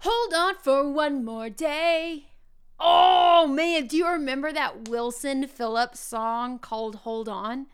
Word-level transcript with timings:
Hold 0.00 0.32
on 0.32 0.54
for 0.62 0.90
one 0.90 1.26
more 1.26 1.50
day. 1.50 2.24
Oh 2.78 3.46
man, 3.46 3.86
do 3.86 3.98
you 3.98 4.08
remember 4.08 4.50
that 4.50 4.88
Wilson 4.88 5.46
Phillips 5.46 6.00
song 6.00 6.58
called 6.58 6.96
Hold 6.96 7.28
On? 7.28 7.66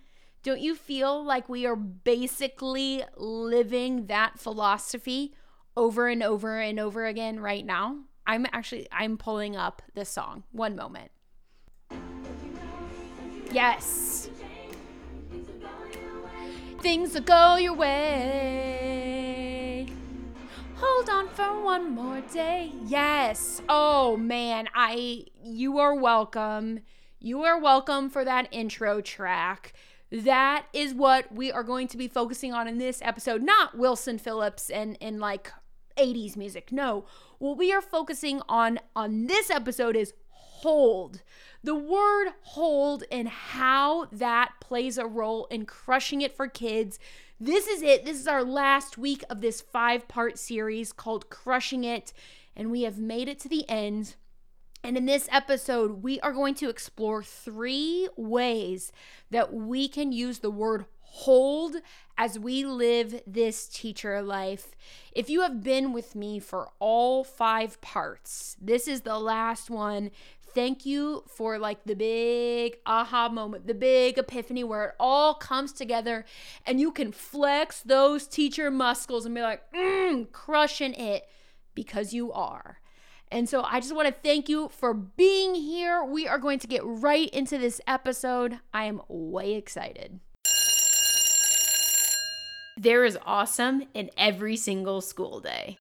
Don't 0.43 0.61
you 0.61 0.75
feel 0.75 1.25
like 1.25 1.49
we 1.49 1.67
are 1.67 1.77
basically 1.77 3.05
living 3.17 4.07
that 4.07 4.41
philosophy 4.41 5.35
over 5.77 6.09
and 6.09 6.21
over 6.21 6.59
and 6.59 6.81
over 6.81 7.07
again 7.07 7.39
right 7.39 7.65
now? 7.65 7.99
I'm 8.27 8.45
actually 8.53 8.89
I'm 8.91 9.17
pulling 9.17 9.55
up 9.55 9.83
the 9.95 10.05
song. 10.05 10.43
One 10.51 10.75
moment. 10.75 11.13
Yes. 13.53 14.31
Things 16.81 17.15
will 17.15 17.21
go 17.21 17.55
your 17.55 17.75
way. 17.75 19.16
Hold 20.79 21.09
on 21.09 21.29
for 21.29 21.65
one 21.65 21.95
more 21.95 22.21
day. 22.21 22.71
Yes. 22.85 23.63
Oh 23.67 24.19
man, 24.19 24.69
I 24.75 25.25
you 25.43 25.79
are 25.79 25.95
welcome. 25.95 26.81
You 27.19 27.45
are 27.45 27.59
welcome 27.59 28.11
for 28.11 28.27
that 28.27 28.49
intro 28.51 29.01
track. 29.01 29.73
That 30.13 30.67
is 30.75 30.93
what 30.93 31.33
we 31.33 31.51
are 31.51 31.63
going 31.63 31.89
to 31.89 31.97
be 31.97 32.09
focusing 32.09 32.53
on 32.53 32.69
in 32.69 32.77
this 32.77 33.01
episode. 33.01 33.43
Not 33.43 33.79
Wilson 33.79 34.19
Phillips 34.19 34.69
and 34.69 34.99
and 35.01 35.19
like 35.19 35.51
80s 35.97 36.37
music. 36.37 36.71
No. 36.71 37.07
What 37.39 37.57
we 37.57 37.73
are 37.73 37.81
focusing 37.81 38.43
on 38.47 38.79
on 38.95 39.29
this 39.29 39.49
episode 39.49 39.97
is 39.97 40.13
hold. 40.29 41.23
The 41.65 41.75
word 41.75 42.29
hold 42.43 43.05
and 43.11 43.29
how 43.29 44.07
that 44.13 44.53
plays 44.61 44.99
a 44.99 45.07
role 45.07 45.47
in 45.47 45.65
crushing 45.65 46.21
it 46.21 46.37
for 46.37 46.49
kids 46.49 46.99
this 47.39 47.67
is 47.67 47.83
it. 47.83 48.05
This 48.05 48.19
is 48.19 48.27
our 48.27 48.43
last 48.43 48.97
week 48.97 49.23
of 49.29 49.41
this 49.41 49.61
five 49.61 50.09
part 50.09 50.39
series 50.39 50.93
called 50.93 51.29
Crushing 51.29 51.85
It, 51.85 52.13
and 52.55 52.71
we 52.71 52.83
have 52.83 52.99
made 52.99 53.29
it 53.29 53.39
to 53.41 53.49
the 53.49 53.69
end. 53.69 54.17
And 54.83 54.97
in 54.97 55.07
this 55.07 55.29
episode, 55.33 56.03
we 56.03 56.21
are 56.21 56.33
going 56.33 56.55
to 56.57 56.69
explore 56.69 57.23
three 57.23 58.09
ways 58.17 58.93
that 59.31 59.53
we 59.53 59.89
can 59.89 60.13
use 60.13 60.39
the 60.39 60.51
word 60.51 60.87
hold 61.01 61.77
as 62.19 62.39
we 62.39 62.65
live 62.65 63.21
this 63.27 63.69
teacher 63.69 64.23
life. 64.23 64.75
If 65.13 65.29
you 65.29 65.43
have 65.43 65.63
been 65.63 65.93
with 65.93 66.15
me 66.15 66.39
for 66.39 66.69
all 66.79 67.25
five 67.25 67.81
parts, 67.81 68.57
this 68.61 68.87
is 68.87 69.03
the 69.03 69.19
last 69.19 69.71
one 69.71 70.11
thank 70.57 70.87
you 70.87 71.23
for 71.29 71.59
like 71.59 71.85
the 71.85 71.95
big 71.95 72.79
aha 72.87 73.29
moment, 73.29 73.67
the 73.67 73.75
big 73.75 74.17
epiphany 74.17 74.65
where 74.65 74.87
it 74.87 74.95
all 74.99 75.35
comes 75.35 75.71
together 75.71 76.25
and 76.65 76.81
you 76.81 76.91
can 76.91 77.13
flex 77.13 77.83
those 77.83 78.27
teacher 78.27 78.71
muscles 78.71 79.27
and 79.27 79.35
be 79.35 79.43
like, 79.43 79.61
mm, 79.73 80.33
crushing 80.33 80.95
it 80.95 81.29
because 81.75 82.15
you 82.15 82.33
are. 82.33 82.81
And 83.31 83.47
so 83.49 83.63
I 83.65 83.81
just 83.81 83.95
want 83.95 84.09
to 84.09 84.15
thank 84.23 84.49
you 84.49 84.71
for 84.71 84.95
being 84.95 85.55
here. 85.55 86.03
We 86.03 86.27
are 86.27 86.39
going 86.39 86.59
to 86.61 86.67
get 86.67 86.81
right 86.85 87.29
into 87.31 87.59
this 87.59 87.81
episode. 87.87 88.59
I 88.73 88.87
am 88.87 89.03
way 89.09 89.55
excited. 89.55 90.21
There 92.79 93.05
is 93.05 93.19
awesome 93.27 93.85
in 93.93 94.11
every 94.17 94.57
single 94.57 95.03
school 95.03 95.41
day. 95.41 95.79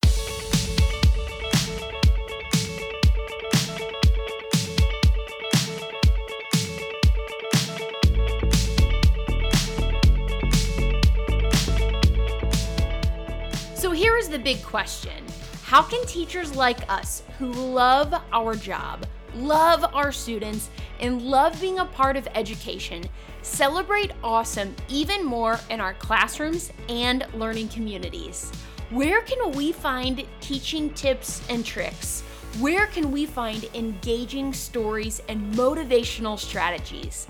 Here 14.25 14.33
is 14.33 14.37
the 14.37 14.43
big 14.43 14.63
question 14.63 15.23
How 15.63 15.81
can 15.81 16.05
teachers 16.05 16.55
like 16.55 16.89
us, 16.91 17.23
who 17.37 17.51
love 17.51 18.13
our 18.31 18.55
job, 18.55 19.05
love 19.35 19.83
our 19.93 20.11
students, 20.11 20.69
and 20.99 21.21
love 21.21 21.59
being 21.59 21.79
a 21.79 21.85
part 21.85 22.17
of 22.17 22.27
education, 22.33 23.03
celebrate 23.41 24.11
awesome 24.23 24.75
even 24.89 25.25
more 25.25 25.59
in 25.69 25.81
our 25.81 25.93
classrooms 25.95 26.71
and 26.89 27.25
learning 27.33 27.69
communities? 27.69 28.51
Where 28.89 29.21
can 29.21 29.51
we 29.51 29.71
find 29.71 30.25
teaching 30.39 30.91
tips 30.93 31.41
and 31.49 31.65
tricks? 31.65 32.21
Where 32.59 32.87
can 32.87 33.11
we 33.11 33.25
find 33.25 33.65
engaging 33.73 34.53
stories 34.53 35.21
and 35.27 35.53
motivational 35.55 36.39
strategies? 36.39 37.27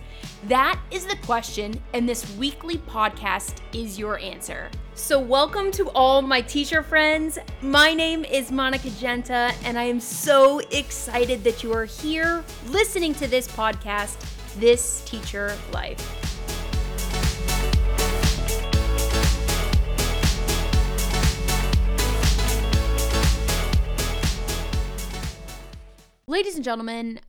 That 0.48 0.80
is 0.92 1.06
the 1.06 1.18
question, 1.26 1.82
and 1.94 2.08
this 2.08 2.38
weekly 2.38 2.78
podcast 2.78 3.56
is 3.74 3.98
your 3.98 4.20
answer. 4.20 4.70
So, 4.98 5.20
welcome 5.20 5.72
to 5.72 5.90
all 5.90 6.22
my 6.22 6.40
teacher 6.40 6.82
friends. 6.82 7.38
My 7.62 7.94
name 7.94 8.24
is 8.24 8.50
Monica 8.50 8.90
Genta, 8.92 9.52
and 9.66 9.78
I 9.78 9.84
am 9.84 10.00
so 10.00 10.60
excited 10.72 11.44
that 11.44 11.64
you 11.64 11.74
are 11.74 11.84
here 11.84 12.46
listening 12.68 13.14
to 13.16 13.28
this 13.28 13.46
podcast, 13.46 14.16
This 14.58 15.04
Teacher 15.04 15.58
Life. 15.74 16.00
Ladies 26.26 26.56
and 26.56 26.64
gentlemen, 26.64 27.20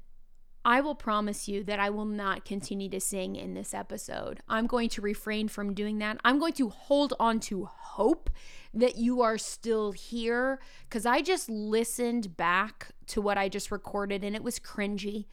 I 0.67 0.81
will 0.81 0.97
promise 0.97 1.47
you 1.47 1.63
that 1.63 1.79
I 1.79 1.91
will 1.91 2.05
not 2.05 2.45
continue 2.45 2.89
to 2.89 2.99
sing 2.99 3.37
in 3.37 3.55
this 3.55 3.73
episode. 3.73 4.41
I'm 4.49 4.67
going 4.67 4.89
to 4.91 5.01
refrain 5.01 5.47
from 5.47 5.75
doing 5.75 5.99
that. 5.99 6.19
I'm 6.25 6.41
going 6.41 6.55
to 6.55 6.71
hold 6.71 7.15
on 7.21 7.39
to 7.41 7.67
hope 7.67 8.31
that 8.75 8.97
you 8.97 9.23
are 9.23 9.39
still 9.39 9.93
here 9.93 10.59
because 10.89 11.07
I 11.07 11.23
just 11.23 11.49
listened 11.49 12.37
back 12.37 12.89
to 13.07 13.21
what 13.21 13.39
I 13.39 13.49
just 13.49 13.71
recorded 13.71 14.25
and 14.25 14.35
it 14.35 14.43
was 14.43 14.59
cringy. 14.59 15.27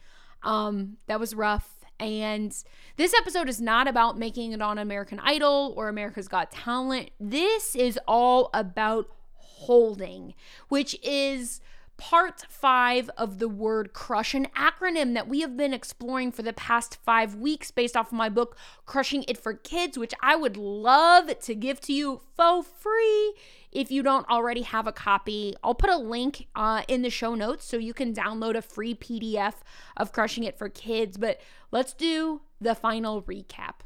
Um, 0.44 0.98
that 1.08 1.18
was 1.18 1.34
rough. 1.34 1.84
And 1.98 2.56
this 2.96 3.12
episode 3.12 3.48
is 3.48 3.60
not 3.60 3.88
about 3.88 4.16
making 4.16 4.52
it 4.52 4.62
on 4.62 4.78
American 4.78 5.18
Idol 5.18 5.74
or 5.76 5.88
America's 5.88 6.28
Got 6.28 6.52
Talent. 6.52 7.10
This 7.18 7.74
is 7.74 7.98
all 8.06 8.50
about 8.54 9.08
holding, 9.34 10.34
which 10.68 10.96
is 11.02 11.60
part 11.96 12.42
five 12.48 13.10
of 13.16 13.38
the 13.38 13.48
word 13.48 13.92
crush, 13.92 14.34
an 14.34 14.48
acronym 14.56 15.14
that 15.14 15.28
we 15.28 15.40
have 15.40 15.56
been 15.56 15.72
exploring 15.72 16.32
for 16.32 16.42
the 16.42 16.52
past 16.52 16.98
five 17.04 17.34
weeks 17.34 17.70
based 17.70 17.96
off 17.96 18.08
of 18.08 18.12
my 18.12 18.28
book, 18.28 18.56
Crushing 18.86 19.24
It 19.28 19.38
for 19.38 19.54
Kids, 19.54 19.96
which 19.96 20.14
I 20.20 20.36
would 20.36 20.56
love 20.56 21.38
to 21.40 21.54
give 21.54 21.80
to 21.82 21.92
you 21.92 22.20
for 22.36 22.62
free 22.62 23.34
if 23.72 23.90
you 23.90 24.02
don't 24.02 24.28
already 24.28 24.62
have 24.62 24.86
a 24.86 24.92
copy. 24.92 25.54
I'll 25.62 25.74
put 25.74 25.90
a 25.90 25.96
link 25.96 26.46
uh, 26.54 26.82
in 26.88 27.02
the 27.02 27.10
show 27.10 27.34
notes 27.34 27.64
so 27.64 27.76
you 27.76 27.94
can 27.94 28.14
download 28.14 28.56
a 28.56 28.62
free 28.62 28.94
PDF 28.94 29.54
of 29.96 30.12
Crushing 30.12 30.44
It 30.44 30.58
for 30.58 30.68
Kids. 30.68 31.16
But 31.16 31.40
let's 31.70 31.92
do 31.92 32.42
the 32.60 32.74
final 32.74 33.22
recap. 33.22 33.80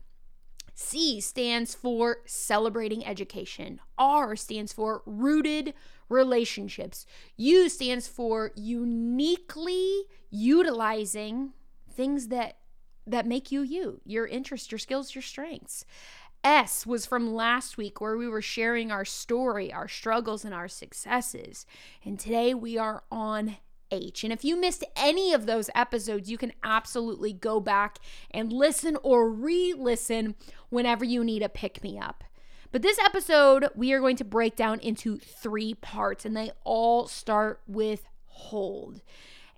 C 0.80 1.20
stands 1.20 1.74
for 1.74 2.18
celebrating 2.24 3.04
education. 3.04 3.80
R 3.98 4.36
stands 4.36 4.72
for 4.72 5.02
rooted 5.06 5.74
relationships. 6.08 7.06
U 7.36 7.68
stands 7.68 8.08
for 8.08 8.52
uniquely 8.56 10.04
utilizing 10.30 11.52
things 11.90 12.28
that 12.28 12.58
that 13.06 13.26
make 13.26 13.50
you 13.50 13.62
you, 13.62 14.00
your 14.04 14.26
interests, 14.26 14.70
your 14.70 14.78
skills, 14.78 15.14
your 15.14 15.22
strengths. 15.22 15.84
S 16.44 16.86
was 16.86 17.06
from 17.06 17.34
last 17.34 17.76
week 17.76 18.00
where 18.00 18.16
we 18.16 18.28
were 18.28 18.42
sharing 18.42 18.92
our 18.92 19.04
story, 19.04 19.72
our 19.72 19.88
struggles, 19.88 20.44
and 20.44 20.54
our 20.54 20.68
successes. 20.68 21.66
And 22.04 22.18
today 22.18 22.54
we 22.54 22.78
are 22.78 23.02
on 23.10 23.56
H. 23.90 24.24
And 24.24 24.32
if 24.32 24.44
you 24.44 24.60
missed 24.60 24.84
any 24.96 25.32
of 25.32 25.46
those 25.46 25.70
episodes, 25.74 26.30
you 26.30 26.38
can 26.38 26.52
absolutely 26.62 27.32
go 27.32 27.60
back 27.60 27.98
and 28.30 28.52
listen 28.52 28.96
or 29.02 29.28
re 29.30 29.74
listen 29.76 30.34
whenever 30.68 31.04
you 31.04 31.24
need 31.24 31.42
a 31.42 31.48
pick 31.48 31.82
me 31.82 31.98
up. 31.98 32.24
But 32.70 32.82
this 32.82 32.98
episode, 32.98 33.68
we 33.74 33.92
are 33.92 34.00
going 34.00 34.16
to 34.16 34.24
break 34.24 34.56
down 34.56 34.80
into 34.80 35.18
three 35.18 35.74
parts, 35.74 36.24
and 36.24 36.36
they 36.36 36.50
all 36.64 37.06
start 37.06 37.60
with 37.66 38.04
hold. 38.26 39.00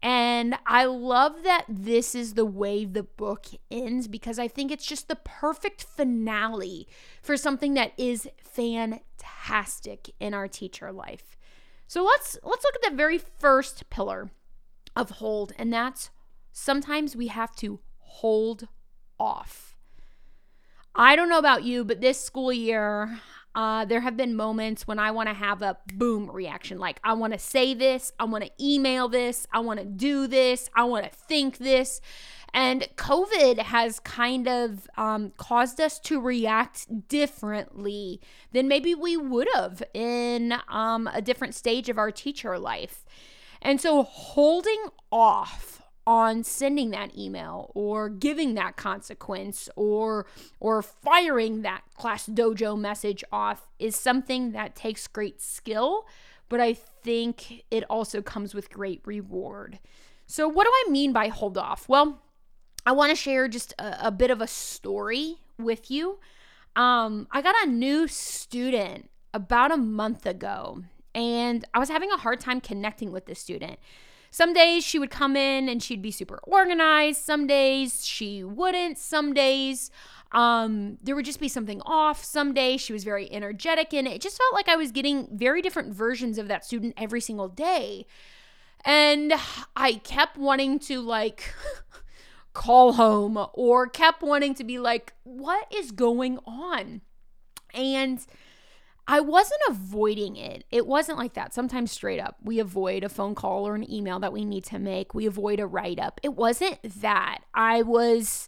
And 0.03 0.55
I 0.67 0.87
love 0.87 1.43
that 1.45 1.67
this 1.69 2.15
is 2.15 2.35
the 2.35 2.47
way 2.47 2.85
the 2.85 3.03
book 3.03 3.47
ends 3.71 4.09
because 4.09 4.39
I 4.39 4.49
think 4.49 4.71
it's 4.71 4.87
just 4.87 5.09
the 5.09 5.17
perfect 5.17 5.83
finale 5.85 6.89
for 7.23 7.37
something 7.37 7.75
that 7.75 7.93
is 7.99 8.29
fantastic 8.43 10.11
in 10.19 10.33
our 10.33 10.49
teacher 10.49 10.91
life. 10.91 11.37
So 11.87 12.03
let's 12.03 12.39
let's 12.43 12.65
look 12.65 12.77
at 12.77 12.91
the 12.91 12.97
very 12.97 13.19
first 13.19 13.91
pillar 13.91 14.31
of 14.97 15.11
hold 15.11 15.53
and 15.59 15.73
that's 15.73 16.11
sometimes 16.53 17.15
we 17.15 17.27
have 17.27 17.55
to 17.57 17.81
hold 17.99 18.69
off. 19.19 19.77
I 20.95 21.17
don't 21.17 21.29
know 21.29 21.39
about 21.39 21.65
you, 21.65 21.85
but 21.85 22.01
this 22.01 22.21
school 22.21 22.53
year 22.53 23.21
Uh, 23.53 23.85
there 23.85 24.01
have 24.01 24.17
been 24.17 24.37
moments 24.37 24.87
when 24.87 25.01
I 25.01 25.11
want 25.11 25.29
to 25.29 25.35
have 25.35 25.61
a 25.61 25.77
boom 25.95 26.31
reaction. 26.31 26.79
Like, 26.79 27.01
I 27.03 27.15
want 27.15 27.33
to 27.33 27.39
say 27.39 27.75
this, 27.75 28.13
I 28.21 28.25
want 28.25 28.45
to 28.45 28.51
email 28.65 29.09
this, 29.09 29.47
I 29.53 29.59
want 29.59 29.81
to 29.81 29.85
do 29.87 30.29
this, 30.29 30.71
I 30.73 30.85
want 30.85 31.05
to 31.05 31.11
think 31.11 31.59
this. 31.59 32.01
And 32.55 32.87
COVID 32.95 33.59
has 33.59 33.99
kind 33.99 34.47
of 34.47 34.89
um, 34.97 35.33
caused 35.37 35.81
us 35.81 35.99
to 36.01 36.21
react 36.21 37.09
differently 37.09 38.21
than 38.53 38.69
maybe 38.69 38.95
we 38.95 39.17
would 39.17 39.49
have 39.55 39.83
in 39.95 40.55
um, 40.69 41.09
a 41.13 41.21
different 41.21 41.57
stage 41.57 41.89
of 41.89 41.99
our 41.99 42.13
teacher 42.13 42.57
life. 42.57 43.05
And 43.61 43.81
so 43.81 44.05
holding 44.05 44.87
off 45.11 45.80
on 46.11 46.43
sending 46.43 46.91
that 46.91 47.17
email 47.17 47.71
or 47.73 48.09
giving 48.09 48.55
that 48.55 48.75
consequence 48.75 49.69
or 49.77 50.27
or 50.59 50.83
firing 50.83 51.63
that 51.63 51.83
class 51.97 52.27
dojo 52.27 52.77
message 52.77 53.23
off 53.31 53.69
is 53.79 53.95
something 53.95 54.51
that 54.51 54.75
takes 54.75 55.07
great 55.07 55.41
skill, 55.41 56.05
but 56.49 56.61
I 56.61 56.75
think 56.75 57.65
it 57.71 57.85
also 57.89 58.23
comes 58.23 58.57
with 58.57 58.71
great 58.71 59.01
reward. 59.05 59.79
So 60.27 60.49
what 60.49 60.65
do 60.65 60.73
I 60.75 60.91
mean 60.91 61.13
by 61.13 61.29
hold 61.29 61.57
off? 61.57 61.89
Well, 61.89 62.21
I 62.85 62.91
want 62.91 63.11
to 63.11 63.17
share 63.17 63.47
just 63.47 63.73
a, 63.79 64.09
a, 64.09 64.11
bit 64.11 64.33
of 64.33 64.41
a 64.41 64.49
story 64.49 65.37
with 65.59 65.93
you. 65.93 66.19
Um, 66.75 67.29
I 67.31 67.41
got 67.41 67.55
a 67.63 67.71
new 67.71 68.09
student 68.09 69.11
about 69.33 69.71
a 69.71 69.77
month 69.77 70.27
ago, 70.27 70.83
and 71.15 71.65
I 71.73 71.79
was 71.79 71.89
having 71.89 72.11
a 72.11 72.17
hard 72.17 72.41
time 72.41 72.61
connecting 72.61 73.13
with 73.13 73.27
this 73.27 73.39
student. 73.39 73.79
Some 74.31 74.53
days 74.53 74.85
she 74.85 74.99
would 74.99 75.11
come 75.11 75.37
in 75.37 75.69
and 75.69 75.83
she'd 75.83 76.03
be 76.03 76.11
super 76.11 76.39
organized. 76.45 77.23
Some 77.23 77.47
days 77.47 78.05
she 78.05 78.45
wouldn't. 78.45 78.99
Some 78.99 79.35
days 79.35 79.91
um, 80.33 80.99
there 81.03 81.17
would 81.17 81.25
just 81.25 81.41
be 81.41 81.49
something 81.49 81.83
off. 81.83 82.25
Some 82.25 82.55
days 82.55 82.81
she 82.81 82.93
was 82.93 83.03
very 83.03 83.31
energetic, 83.33 83.93
and 83.93 84.07
it 84.07 84.21
just 84.21 84.39
felt 84.39 84.55
like 84.55 84.69
I 84.69 84.77
was 84.77 84.93
getting 84.93 85.29
very 85.33 85.61
different 85.61 85.93
versions 85.93 86.39
of 86.39 86.49
that 86.49 86.65
student 86.65 86.95
every 86.97 87.21
single 87.21 87.49
day. 87.49 88.07
And 88.85 89.35
I 89.77 89.95
kept 89.95 90.39
wanting 90.39 90.79
to 90.81 91.01
like 91.01 91.53
call 92.53 92.95
home 92.95 93.47
or 93.53 93.89
kept 93.89 94.23
wanting 94.23 94.55
to 94.55 94.65
be 94.65 94.79
like, 94.79 95.13
what 95.25 95.67
is 95.75 95.91
going 95.91 96.39
on? 96.47 97.03
And 97.75 98.25
I 99.11 99.19
wasn't 99.19 99.61
avoiding 99.69 100.37
it. 100.37 100.63
It 100.71 100.87
wasn't 100.87 101.19
like 101.19 101.35
that. 101.35 101.53
Sometimes 101.53 101.91
straight 101.91 102.21
up, 102.21 102.37
we 102.45 102.61
avoid 102.61 103.03
a 103.03 103.09
phone 103.09 103.35
call 103.35 103.67
or 103.67 103.75
an 103.75 103.93
email 103.93 104.21
that 104.21 104.33
we 104.33 104.45
need 104.45 104.63
to 104.67 104.79
make. 104.79 105.15
We 105.15 105.27
avoid 105.27 105.59
a 105.59 105.67
write 105.67 105.99
up. 105.99 106.21
It 106.23 106.35
wasn't 106.35 106.79
that. 107.01 107.41
I 107.53 107.83
was 107.83 108.47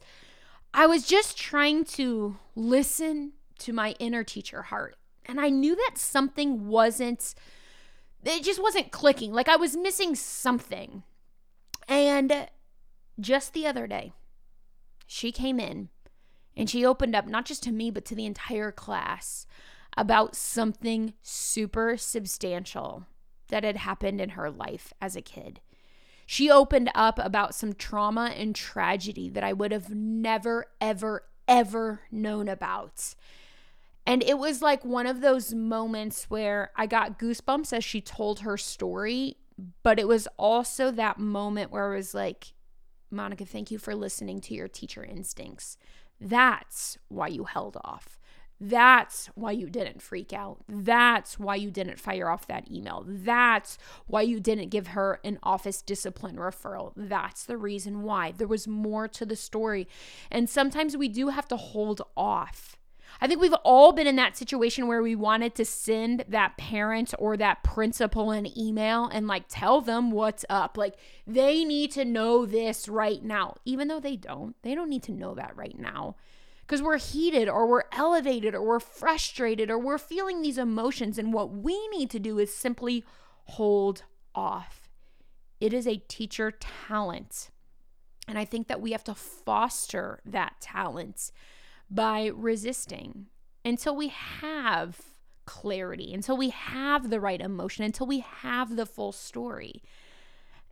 I 0.73 0.87
was 0.87 1.05
just 1.05 1.37
trying 1.37 1.85
to 1.97 2.37
listen 2.55 3.33
to 3.59 3.73
my 3.73 3.97
inner 3.99 4.23
teacher 4.23 4.63
heart. 4.63 4.95
And 5.27 5.41
I 5.41 5.49
knew 5.49 5.75
that 5.75 5.99
something 5.99 6.69
wasn't 6.69 7.35
it 8.23 8.45
just 8.45 8.63
wasn't 8.63 8.93
clicking. 8.93 9.33
Like 9.33 9.49
I 9.49 9.57
was 9.57 9.77
missing 9.77 10.15
something. 10.15 11.03
And 11.89 12.47
just 13.19 13.53
the 13.53 13.67
other 13.67 13.89
day, 13.89 14.13
she 15.09 15.33
came 15.33 15.59
in 15.59 15.89
and 16.57 16.71
she 16.71 16.87
opened 16.87 17.17
up 17.17 17.27
not 17.27 17.47
just 17.47 17.65
to 17.65 17.73
me, 17.73 17.91
but 17.91 18.05
to 18.05 18.15
the 18.15 18.27
entire 18.27 18.71
class 18.71 19.45
about 19.97 20.35
something 20.35 21.15
super 21.23 21.97
substantial 21.97 23.07
that 23.49 23.65
had 23.65 23.77
happened 23.77 24.21
in 24.21 24.31
her 24.31 24.51
life 24.51 24.93
as 25.01 25.15
a 25.15 25.23
kid. 25.23 25.61
She 26.27 26.51
opened 26.51 26.91
up 26.95 27.19
about 27.19 27.55
some 27.55 27.75
trauma 27.75 28.33
and 28.37 28.55
tragedy 28.55 29.29
that 29.31 29.45
I 29.45 29.53
would 29.53 29.73
have 29.73 29.91
never, 29.91 30.67
ever, 30.81 31.25
ever 31.47 32.01
known 32.11 32.49
about. 32.49 33.15
And 34.07 34.23
it 34.23 34.39
was 34.39 34.63
like 34.63 34.85
one 34.85 35.07
of 35.07 35.21
those 35.21 35.53
moments 35.53 36.25
where 36.31 36.71
I 36.77 36.87
got 36.87 37.19
goosebumps 37.19 37.73
as 37.73 37.85
she 37.85 38.01
told 38.01 38.41
her 38.41 38.57
story, 38.57 39.37
but 39.83 39.99
it 39.99 40.09
was 40.09 40.27
also 40.39 40.91
that 40.91 41.19
moment 41.19 41.71
where 41.71 41.93
I 41.93 41.97
was 41.97 42.15
like, 42.15 42.55
Monica, 43.11 43.45
thank 43.45 43.71
you 43.71 43.79
for 43.79 43.95
listening 43.95 44.41
to 44.41 44.55
your 44.55 44.69
teacher 44.69 45.05
instincts. 45.05 45.77
That's 46.21 46.99
why 47.09 47.29
you 47.29 47.45
held 47.45 47.77
off. 47.85 48.19
That's 48.65 49.27
why 49.35 49.51
you 49.51 49.69
didn't 49.69 50.01
freak 50.01 50.33
out. 50.33 50.59
That's 50.69 51.37
why 51.37 51.57
you 51.57 51.73
didn't 51.73 51.99
fire 51.99 52.29
off 52.29 52.47
that 52.47 52.71
email. 52.71 53.05
That's 53.05 53.77
why 54.07 54.23
you 54.23 54.39
didn't 54.39 54.69
give 54.69 54.89
her 54.89 55.19
an 55.25 55.41
office 55.43 55.83
discipline 55.83 56.37
referral. 56.37 56.93
That's 56.95 57.43
the 57.45 57.57
reason 57.57 58.03
why. 58.03 58.31
There 58.31 58.47
was 58.47 58.69
more 58.69 59.09
to 59.09 59.27
the 59.27 59.35
story. 59.35 59.89
And 60.31 60.49
sometimes 60.49 60.97
we 60.97 61.09
do 61.09 61.31
have 61.31 61.49
to 61.49 61.57
hold 61.57 62.03
off 62.17 62.77
I 63.21 63.27
think 63.27 63.41
we've 63.41 63.53
all 63.65 63.93
been 63.93 64.07
in 64.07 64.17
that 64.17 64.37
situation 64.37 64.87
where 64.87 65.03
we 65.03 65.15
wanted 65.15 65.55
to 65.57 65.65
send 65.65 66.25
that 66.29 66.57
parent 66.57 67.15
or 67.19 67.37
that 67.37 67.63
principal 67.63 68.31
an 68.31 68.59
email 68.59 69.07
and 69.07 69.27
like 69.27 69.45
tell 69.49 69.81
them 69.81 70.11
what's 70.11 70.45
up. 70.49 70.77
Like 70.77 70.95
they 71.27 71.65
need 71.65 71.93
to 71.93 72.05
know 72.05 72.47
this 72.47 72.89
right 72.89 73.23
now, 73.23 73.57
even 73.65 73.89
though 73.89 74.01
they 74.01 74.17
don't. 74.17 74.57
They 74.63 74.75
don't 74.75 74.89
need 74.89 75.03
to 75.05 75.13
know 75.13 75.35
that 75.35 75.57
right 75.57 75.79
now 75.79 76.17
because 76.73 76.83
we're 76.83 76.97
heated 76.97 77.51
or 77.51 77.67
we're 77.67 77.85
elevated 77.93 78.55
or 78.55 78.63
we're 78.63 78.81
frustrated 78.81 79.71
or 79.71 79.79
we're 79.79 79.99
feeling 79.99 80.41
these 80.41 80.57
emotions. 80.57 81.19
And 81.19 81.31
what 81.31 81.51
we 81.51 81.87
need 81.89 82.09
to 82.09 82.19
do 82.19 82.39
is 82.39 82.55
simply 82.55 83.05
hold 83.45 84.05
off. 84.35 84.89
It 85.61 85.75
is 85.75 85.87
a 85.87 85.99
teacher 86.09 86.51
talent. 86.51 87.51
And 88.27 88.39
I 88.39 88.47
think 88.47 88.69
that 88.69 88.81
we 88.81 88.93
have 88.93 89.05
to 89.05 89.15
foster 89.15 90.21
that 90.25 90.63
talent 90.63 91.31
by 91.91 92.31
resisting 92.35 93.27
until 93.67 93.95
we 93.95 94.09
have 94.09 94.99
clarity, 95.45 96.15
until 96.15 96.39
we 96.39 96.49
have 96.49 97.11
the 97.11 97.21
right 97.21 97.43
emotion, 97.43 97.85
until 97.85 98.07
we 98.07 98.21
have 98.21 98.77
the 98.77 98.87
full 98.87 99.13
story. 99.13 99.83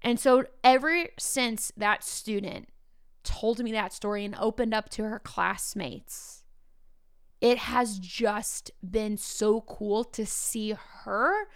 And 0.00 0.18
so, 0.18 0.46
ever 0.64 1.08
since 1.18 1.72
that 1.76 2.02
student 2.02 2.70
told 3.22 3.58
me 3.60 3.72
that 3.72 3.92
story 3.92 4.24
and 4.24 4.34
opened 4.36 4.74
up 4.74 4.88
to 4.90 5.04
her 5.04 5.18
classmates, 5.18 6.44
it 7.40 7.58
has 7.58 7.98
just 7.98 8.70
been 8.88 9.16
so 9.16 9.62
cool 9.62 10.04
to 10.04 10.26
see 10.26 10.74
her 11.04 11.46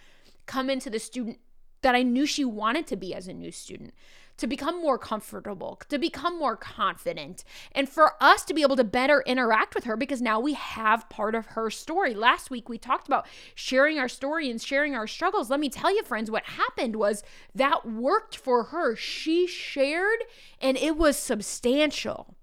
come 0.45 0.69
into 0.69 0.89
the 0.89 0.99
student 0.99 1.39
that 1.81 1.95
I 1.95 2.01
knew 2.01 2.25
she 2.25 2.43
wanted 2.43 2.87
to 2.87 2.95
be 2.95 3.13
as 3.13 3.27
a 3.27 3.33
new 3.33 3.51
student 3.51 3.93
to 4.37 4.47
become 4.47 4.81
more 4.81 4.97
comfortable, 4.97 5.79
to 5.89 5.97
become 5.97 6.37
more 6.37 6.57
confident, 6.57 7.43
and 7.71 7.87
for 7.87 8.13
us 8.21 8.43
to 8.45 8.53
be 8.53 8.61
able 8.61 8.75
to 8.75 8.83
better 8.83 9.23
interact 9.25 9.75
with 9.75 9.85
her 9.85 9.95
because 9.95 10.21
now 10.21 10.39
we 10.39 10.53
have 10.53 11.09
part 11.09 11.35
of 11.35 11.47
her 11.47 11.69
story. 11.69 12.13
Last 12.13 12.49
week, 12.49 12.67
we 12.67 12.77
talked 12.77 13.07
about 13.07 13.27
sharing 13.53 13.97
our 13.97 14.09
story 14.09 14.49
and 14.49 14.61
sharing 14.61 14.95
our 14.95 15.07
struggles. 15.07 15.49
Let 15.49 15.59
me 15.59 15.69
tell 15.69 15.93
you, 15.93 16.03
friends, 16.03 16.29
what 16.29 16.43
happened 16.43 16.95
was 16.95 17.23
that 17.53 17.85
worked 17.85 18.35
for 18.35 18.65
her. 18.65 18.95
She 18.95 19.47
shared, 19.47 20.19
and 20.59 20.77
it 20.77 20.97
was 20.97 21.17
substantial. 21.17 22.35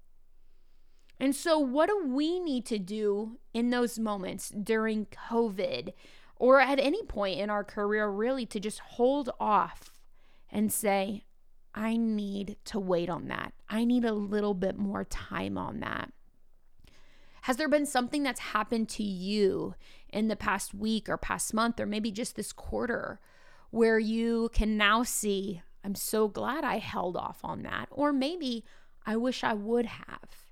And 1.19 1.35
so, 1.35 1.59
what 1.59 1.87
do 1.87 2.07
we 2.07 2.39
need 2.39 2.65
to 2.65 2.79
do 2.79 3.39
in 3.53 3.69
those 3.69 3.99
moments 3.99 4.49
during 4.49 5.05
COVID 5.05 5.93
or 6.35 6.59
at 6.59 6.79
any 6.79 7.03
point 7.03 7.39
in 7.39 7.49
our 7.49 7.63
career, 7.63 8.09
really, 8.09 8.45
to 8.47 8.59
just 8.59 8.79
hold 8.79 9.29
off 9.39 9.91
and 10.51 10.73
say, 10.73 11.23
I 11.75 11.97
need 11.97 12.57
to 12.65 12.79
wait 12.79 13.09
on 13.09 13.27
that. 13.27 13.53
I 13.69 13.83
need 13.83 14.05
a 14.05 14.13
little 14.13 14.53
bit 14.53 14.77
more 14.77 15.03
time 15.03 15.57
on 15.57 15.79
that. 15.79 16.11
Has 17.43 17.57
there 17.57 17.67
been 17.67 17.85
something 17.85 18.23
that's 18.23 18.39
happened 18.39 18.87
to 18.89 19.03
you 19.03 19.75
in 20.09 20.27
the 20.27 20.35
past 20.35 20.73
week 20.73 21.09
or 21.09 21.17
past 21.17 21.53
month 21.53 21.79
or 21.79 21.85
maybe 21.85 22.11
just 22.11 22.35
this 22.35 22.53
quarter 22.53 23.19
where 23.71 23.99
you 23.99 24.49
can 24.53 24.77
now 24.77 25.03
see, 25.03 25.61
I'm 25.83 25.95
so 25.95 26.27
glad 26.27 26.63
I 26.63 26.77
held 26.77 27.17
off 27.17 27.39
on 27.43 27.63
that? 27.63 27.87
Or 27.91 28.13
maybe 28.13 28.63
I 29.05 29.17
wish 29.17 29.43
I 29.43 29.53
would 29.53 29.87
have. 29.87 30.47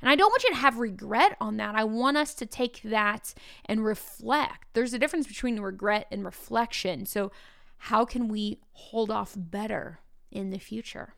And 0.00 0.10
I 0.10 0.14
don't 0.14 0.30
want 0.30 0.44
you 0.44 0.50
to 0.50 0.56
have 0.56 0.78
regret 0.78 1.36
on 1.40 1.56
that. 1.56 1.74
I 1.74 1.84
want 1.84 2.16
us 2.16 2.34
to 2.34 2.46
take 2.46 2.82
that 2.82 3.34
and 3.64 3.84
reflect. 3.84 4.68
There's 4.74 4.92
a 4.92 4.98
difference 4.98 5.26
between 5.26 5.58
regret 5.58 6.06
and 6.12 6.24
reflection. 6.24 7.06
So, 7.06 7.32
how 7.78 8.04
can 8.04 8.28
we 8.28 8.60
hold 8.72 9.10
off 9.10 9.34
better 9.36 10.00
in 10.36 10.50
the 10.50 10.58
future. 10.58 11.14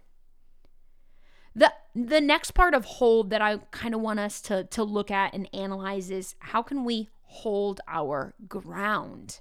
The 1.55 1.73
the 1.95 2.21
next 2.21 2.53
part 2.53 2.75
of 2.75 2.85
hold 2.85 3.31
that 3.31 3.43
I 3.43 3.59
kind 3.73 3.95
of 3.95 4.01
want 4.01 4.21
us 4.21 4.41
to 4.43 4.65
to 4.65 4.85
look 4.85 5.11
at 5.11 5.35
and 5.35 5.49
analyze 5.53 6.11
is 6.11 6.37
how 6.39 6.63
can 6.63 6.85
we 6.85 7.09
hold 7.25 7.81
our 7.89 8.35
ground? 8.49 9.41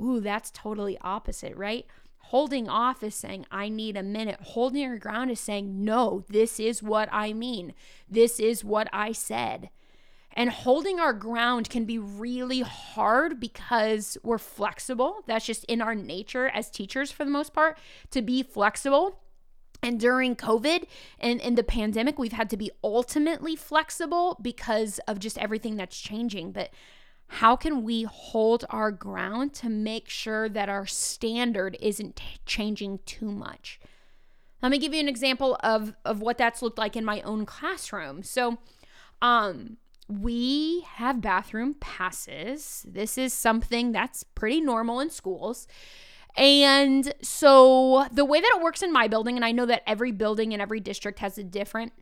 Ooh, 0.00 0.20
that's 0.20 0.50
totally 0.50 0.98
opposite, 1.02 1.56
right? 1.56 1.86
Holding 2.28 2.68
off 2.68 3.02
is 3.02 3.14
saying, 3.14 3.46
I 3.50 3.68
need 3.68 3.96
a 3.96 4.02
minute. 4.02 4.40
Holding 4.40 4.82
your 4.82 4.98
ground 4.98 5.30
is 5.30 5.38
saying, 5.38 5.84
no, 5.84 6.24
this 6.28 6.58
is 6.58 6.82
what 6.82 7.08
I 7.12 7.32
mean. 7.32 7.74
This 8.08 8.40
is 8.40 8.64
what 8.64 8.88
I 8.92 9.12
said. 9.12 9.68
And 10.36 10.50
holding 10.50 10.98
our 10.98 11.12
ground 11.12 11.70
can 11.70 11.84
be 11.84 11.96
really 11.98 12.60
hard 12.60 13.38
because 13.38 14.18
we're 14.24 14.38
flexible. 14.38 15.22
That's 15.26 15.46
just 15.46 15.64
in 15.66 15.80
our 15.80 15.94
nature 15.94 16.48
as 16.48 16.70
teachers, 16.70 17.12
for 17.12 17.24
the 17.24 17.30
most 17.30 17.54
part, 17.54 17.78
to 18.10 18.20
be 18.20 18.42
flexible. 18.42 19.20
And 19.80 20.00
during 20.00 20.34
COVID 20.34 20.86
and, 21.20 21.40
in 21.40 21.54
the 21.54 21.62
pandemic, 21.62 22.18
we've 22.18 22.32
had 22.32 22.50
to 22.50 22.56
be 22.56 22.70
ultimately 22.82 23.54
flexible 23.54 24.38
because 24.42 24.98
of 25.06 25.20
just 25.20 25.38
everything 25.38 25.76
that's 25.76 26.00
changing. 26.00 26.52
But 26.52 26.70
how 27.28 27.54
can 27.54 27.84
we 27.84 28.02
hold 28.02 28.64
our 28.70 28.90
ground 28.90 29.52
to 29.54 29.68
make 29.68 30.08
sure 30.08 30.48
that 30.48 30.68
our 30.68 30.86
standard 30.86 31.76
isn't 31.80 32.16
t- 32.16 32.24
changing 32.44 33.00
too 33.06 33.30
much? 33.30 33.78
Let 34.62 34.72
me 34.72 34.78
give 34.78 34.94
you 34.94 35.00
an 35.00 35.08
example 35.08 35.58
of, 35.62 35.94
of 36.04 36.20
what 36.20 36.38
that's 36.38 36.62
looked 36.62 36.78
like 36.78 36.96
in 36.96 37.04
my 37.04 37.20
own 37.20 37.44
classroom. 37.44 38.22
So, 38.22 38.58
um, 39.20 39.76
we 40.08 40.82
have 40.94 41.20
bathroom 41.20 41.74
passes. 41.80 42.84
This 42.86 43.16
is 43.16 43.32
something 43.32 43.92
that's 43.92 44.22
pretty 44.22 44.60
normal 44.60 45.00
in 45.00 45.10
schools. 45.10 45.66
And 46.36 47.14
so 47.22 48.06
the 48.12 48.24
way 48.24 48.40
that 48.40 48.52
it 48.56 48.62
works 48.62 48.82
in 48.82 48.92
my 48.92 49.08
building, 49.08 49.36
and 49.36 49.44
I 49.44 49.52
know 49.52 49.66
that 49.66 49.82
every 49.86 50.12
building 50.12 50.52
in 50.52 50.60
every 50.60 50.80
district 50.80 51.20
has 51.20 51.38
a 51.38 51.44
different 51.44 51.92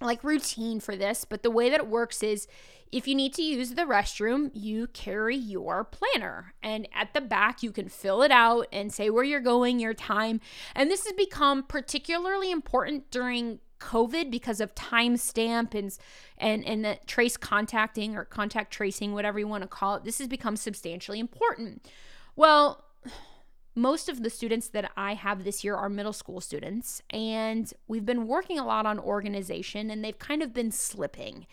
like 0.00 0.24
routine 0.24 0.80
for 0.80 0.96
this, 0.96 1.24
but 1.24 1.42
the 1.42 1.50
way 1.50 1.70
that 1.70 1.80
it 1.80 1.86
works 1.86 2.22
is 2.22 2.46
if 2.90 3.08
you 3.08 3.14
need 3.14 3.32
to 3.34 3.42
use 3.42 3.70
the 3.70 3.82
restroom, 3.82 4.50
you 4.52 4.86
carry 4.88 5.36
your 5.36 5.82
planner. 5.84 6.52
And 6.62 6.86
at 6.94 7.14
the 7.14 7.22
back, 7.22 7.62
you 7.62 7.72
can 7.72 7.88
fill 7.88 8.22
it 8.22 8.30
out 8.30 8.66
and 8.70 8.92
say 8.92 9.08
where 9.08 9.24
you're 9.24 9.40
going, 9.40 9.80
your 9.80 9.94
time. 9.94 10.40
And 10.74 10.90
this 10.90 11.04
has 11.04 11.14
become 11.14 11.62
particularly 11.62 12.50
important 12.50 13.10
during 13.10 13.60
COVID 13.82 14.30
because 14.30 14.60
of 14.60 14.74
timestamp 14.74 15.74
and 15.74 15.96
and 16.38 16.64
and 16.64 16.84
the 16.84 16.98
trace 17.06 17.36
contacting 17.36 18.16
or 18.16 18.24
contact 18.24 18.72
tracing, 18.72 19.12
whatever 19.12 19.38
you 19.38 19.48
want 19.48 19.62
to 19.62 19.68
call 19.68 19.96
it. 19.96 20.04
This 20.04 20.18
has 20.18 20.28
become 20.28 20.56
substantially 20.56 21.18
important. 21.18 21.88
Well, 22.36 22.84
most 23.74 24.08
of 24.08 24.22
the 24.22 24.30
students 24.30 24.68
that 24.68 24.90
I 24.96 25.14
have 25.14 25.44
this 25.44 25.64
year 25.64 25.74
are 25.74 25.88
middle 25.88 26.12
school 26.12 26.40
students, 26.40 27.02
and 27.10 27.72
we've 27.88 28.06
been 28.06 28.26
working 28.26 28.58
a 28.58 28.66
lot 28.66 28.86
on 28.86 28.98
organization, 28.98 29.90
and 29.90 30.04
they've 30.04 30.18
kind 30.18 30.42
of 30.42 30.52
been 30.52 30.70
slipping. 30.70 31.46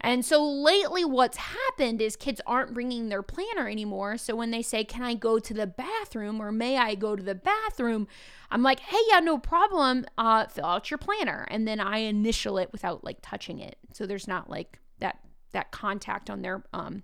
And 0.00 0.24
so 0.24 0.44
lately, 0.44 1.04
what's 1.04 1.38
happened 1.38 2.00
is 2.00 2.14
kids 2.14 2.40
aren't 2.46 2.72
bringing 2.72 3.08
their 3.08 3.22
planner 3.22 3.68
anymore. 3.68 4.16
So 4.16 4.36
when 4.36 4.52
they 4.52 4.62
say, 4.62 4.84
Can 4.84 5.02
I 5.02 5.14
go 5.14 5.38
to 5.38 5.52
the 5.52 5.66
bathroom 5.66 6.40
or 6.40 6.52
may 6.52 6.78
I 6.78 6.94
go 6.94 7.16
to 7.16 7.22
the 7.22 7.34
bathroom? 7.34 8.06
I'm 8.50 8.62
like, 8.62 8.80
Hey, 8.80 9.00
yeah, 9.10 9.20
no 9.20 9.38
problem. 9.38 10.06
Uh, 10.16 10.46
fill 10.46 10.66
out 10.66 10.90
your 10.90 10.98
planner. 10.98 11.46
And 11.50 11.66
then 11.66 11.80
I 11.80 11.98
initial 11.98 12.58
it 12.58 12.70
without 12.70 13.02
like 13.02 13.18
touching 13.22 13.58
it. 13.58 13.76
So 13.92 14.06
there's 14.06 14.28
not 14.28 14.48
like 14.48 14.78
that 15.00 15.18
that 15.52 15.72
contact 15.72 16.30
on 16.30 16.42
their 16.42 16.62
um 16.72 17.02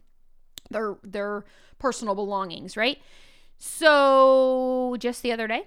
their 0.71 0.97
their 1.03 1.45
personal 1.79 2.15
belongings, 2.15 2.77
right? 2.77 2.99
So 3.59 4.97
just 5.01 5.23
the 5.23 5.33
other 5.33 5.49
day, 5.49 5.65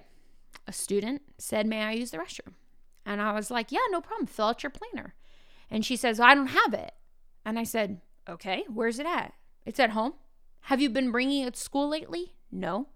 a 0.66 0.72
student 0.72 1.22
said, 1.36 1.66
May 1.66 1.82
I 1.82 1.92
use 1.92 2.10
the 2.10 2.18
restroom? 2.18 2.54
And 3.04 3.20
I 3.20 3.32
was 3.32 3.50
like, 3.50 3.70
Yeah, 3.70 3.80
no 3.90 4.00
problem. 4.00 4.26
Fill 4.26 4.46
out 4.46 4.62
your 4.62 4.70
planner. 4.70 5.14
And 5.70 5.84
she 5.84 5.96
says, 5.96 6.18
I 6.18 6.34
don't 6.34 6.48
have 6.48 6.72
it. 6.72 6.94
And 7.44 7.58
I 7.58 7.64
said, 7.64 8.00
Okay, 8.28 8.64
where's 8.68 8.98
it 8.98 9.06
at? 9.06 9.32
It's 9.64 9.80
at 9.80 9.90
home. 9.90 10.14
Have 10.62 10.80
you 10.80 10.90
been 10.90 11.10
bringing 11.10 11.46
it 11.46 11.54
to 11.54 11.60
school 11.60 11.88
lately? 11.88 12.34
No. 12.52 12.88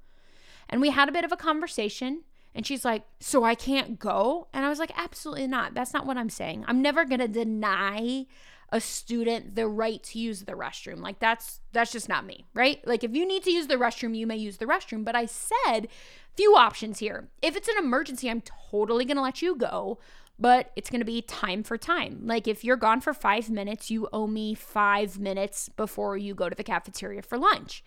And 0.68 0.80
we 0.80 0.90
had 0.90 1.08
a 1.08 1.12
bit 1.12 1.24
of 1.24 1.32
a 1.32 1.36
conversation. 1.36 2.22
And 2.54 2.66
she's 2.66 2.84
like, 2.84 3.04
So 3.20 3.44
I 3.44 3.54
can't 3.54 3.98
go? 3.98 4.48
And 4.52 4.64
I 4.64 4.68
was 4.68 4.78
like, 4.78 4.92
Absolutely 4.96 5.46
not. 5.46 5.74
That's 5.74 5.94
not 5.94 6.06
what 6.06 6.16
I'm 6.16 6.30
saying. 6.30 6.64
I'm 6.68 6.82
never 6.82 7.04
going 7.04 7.20
to 7.20 7.28
deny 7.28 8.26
a 8.72 8.80
student 8.80 9.54
the 9.54 9.68
right 9.68 10.02
to 10.02 10.18
use 10.18 10.44
the 10.44 10.52
restroom. 10.54 11.02
Like 11.02 11.18
that's 11.18 11.60
that's 11.72 11.92
just 11.92 12.08
not 12.08 12.24
me, 12.24 12.46
right? 12.54 12.84
Like 12.86 13.04
if 13.04 13.14
you 13.14 13.28
need 13.28 13.44
to 13.44 13.52
use 13.52 13.66
the 13.66 13.76
restroom, 13.76 14.16
you 14.16 14.26
may 14.26 14.36
use 14.36 14.56
the 14.56 14.64
restroom, 14.64 15.04
but 15.04 15.14
I 15.14 15.26
said 15.26 15.88
few 16.34 16.56
options 16.56 16.98
here. 16.98 17.28
If 17.42 17.54
it's 17.54 17.68
an 17.68 17.76
emergency, 17.78 18.30
I'm 18.30 18.42
totally 18.70 19.04
going 19.04 19.18
to 19.18 19.22
let 19.22 19.42
you 19.42 19.54
go, 19.54 19.98
but 20.38 20.70
it's 20.76 20.90
going 20.90 21.00
to 21.00 21.06
be 21.06 21.22
time 21.22 21.62
for 21.62 21.76
time. 21.76 22.20
Like 22.24 22.48
if 22.48 22.64
you're 22.64 22.76
gone 22.76 23.00
for 23.00 23.14
5 23.14 23.50
minutes, 23.50 23.90
you 23.90 24.08
owe 24.12 24.26
me 24.26 24.54
5 24.54 25.18
minutes 25.18 25.68
before 25.68 26.16
you 26.16 26.34
go 26.34 26.48
to 26.48 26.56
the 26.56 26.64
cafeteria 26.64 27.22
for 27.22 27.38
lunch. 27.38 27.84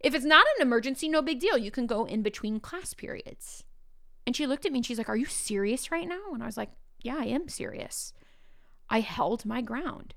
If 0.00 0.14
it's 0.14 0.24
not 0.24 0.46
an 0.56 0.66
emergency, 0.66 1.08
no 1.08 1.22
big 1.22 1.40
deal. 1.40 1.56
You 1.56 1.70
can 1.70 1.86
go 1.86 2.04
in 2.04 2.22
between 2.22 2.60
class 2.60 2.92
periods. 2.92 3.64
And 4.26 4.36
she 4.36 4.46
looked 4.46 4.66
at 4.66 4.72
me 4.72 4.78
and 4.78 4.86
she's 4.86 4.98
like, 4.98 5.08
Are 5.08 5.16
you 5.16 5.26
serious 5.26 5.90
right 5.90 6.08
now? 6.08 6.32
And 6.32 6.42
I 6.42 6.46
was 6.46 6.56
like, 6.56 6.70
Yeah, 7.02 7.16
I 7.18 7.24
am 7.24 7.48
serious. 7.48 8.12
I 8.90 9.00
held 9.00 9.46
my 9.46 9.62
ground. 9.62 10.14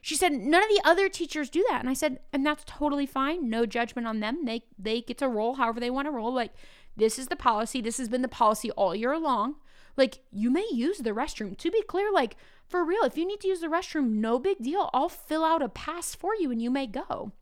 She 0.00 0.14
said 0.14 0.32
none 0.32 0.62
of 0.62 0.68
the 0.68 0.80
other 0.84 1.08
teachers 1.08 1.50
do 1.50 1.64
that. 1.68 1.80
And 1.80 1.90
I 1.90 1.94
said, 1.94 2.20
and 2.32 2.46
that's 2.46 2.62
totally 2.64 3.06
fine. 3.06 3.50
No 3.50 3.66
judgment 3.66 4.06
on 4.06 4.20
them. 4.20 4.44
They 4.44 4.62
they 4.78 5.00
get 5.00 5.18
to 5.18 5.28
roll 5.28 5.54
however 5.54 5.80
they 5.80 5.90
want 5.90 6.06
to 6.06 6.12
roll. 6.12 6.32
Like 6.32 6.52
this 6.96 7.18
is 7.18 7.26
the 7.26 7.34
policy. 7.34 7.80
This 7.80 7.98
has 7.98 8.08
been 8.08 8.22
the 8.22 8.28
policy 8.28 8.70
all 8.70 8.94
year 8.94 9.18
long. 9.18 9.56
Like 9.96 10.20
you 10.30 10.50
may 10.50 10.66
use 10.70 10.98
the 10.98 11.10
restroom. 11.10 11.56
To 11.58 11.70
be 11.70 11.82
clear, 11.82 12.12
like 12.12 12.36
for 12.68 12.84
real, 12.84 13.04
if 13.04 13.16
you 13.16 13.26
need 13.26 13.40
to 13.40 13.48
use 13.48 13.60
the 13.60 13.68
restroom, 13.68 14.12
no 14.12 14.38
big 14.38 14.58
deal. 14.58 14.90
I'll 14.92 15.08
fill 15.08 15.44
out 15.44 15.62
a 15.62 15.68
pass 15.68 16.14
for 16.14 16.34
you 16.34 16.50
and 16.50 16.60
you 16.60 16.70
may 16.70 16.86
go. 16.86 17.32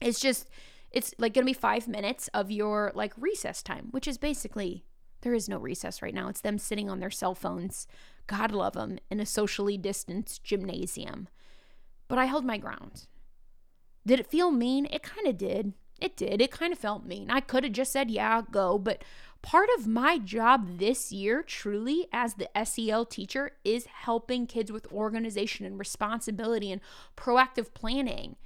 It's 0.00 0.20
just 0.20 0.48
it's 0.90 1.14
like 1.18 1.34
to 1.34 1.42
be 1.42 1.52
5 1.52 1.88
minutes 1.88 2.28
of 2.32 2.50
your 2.50 2.92
like 2.94 3.12
recess 3.16 3.62
time, 3.62 3.88
which 3.90 4.06
is 4.06 4.18
basically 4.18 4.84
there 5.22 5.34
is 5.34 5.48
no 5.48 5.58
recess 5.58 6.02
right 6.02 6.14
now. 6.14 6.28
It's 6.28 6.40
them 6.40 6.58
sitting 6.58 6.88
on 6.88 7.00
their 7.00 7.10
cell 7.10 7.34
phones. 7.34 7.86
God 8.26 8.52
love 8.52 8.74
them 8.74 8.98
in 9.10 9.20
a 9.20 9.26
socially 9.26 9.78
distanced 9.78 10.44
gymnasium 10.44 11.28
but 12.08 12.18
I 12.18 12.26
held 12.26 12.44
my 12.44 12.58
ground. 12.58 13.06
Did 14.06 14.20
it 14.20 14.30
feel 14.30 14.50
mean? 14.50 14.86
It 14.86 15.02
kind 15.02 15.26
of 15.26 15.36
did. 15.36 15.72
It 16.00 16.16
did. 16.16 16.40
It 16.40 16.50
kind 16.50 16.72
of 16.72 16.78
felt 16.78 17.06
mean. 17.06 17.30
I 17.30 17.40
could 17.40 17.64
have 17.64 17.72
just 17.72 17.92
said, 17.92 18.10
yeah, 18.10 18.42
go. 18.50 18.78
But 18.78 19.02
part 19.42 19.68
of 19.78 19.86
my 19.86 20.18
job 20.18 20.78
this 20.78 21.10
year, 21.10 21.42
truly, 21.42 22.06
as 22.12 22.34
the 22.34 22.50
SEL 22.64 23.06
teacher, 23.06 23.52
is 23.64 23.86
helping 23.86 24.46
kids 24.46 24.70
with 24.70 24.90
organization 24.92 25.64
and 25.64 25.78
responsibility 25.78 26.70
and 26.70 26.80
proactive 27.16 27.72
planning. 27.72 28.36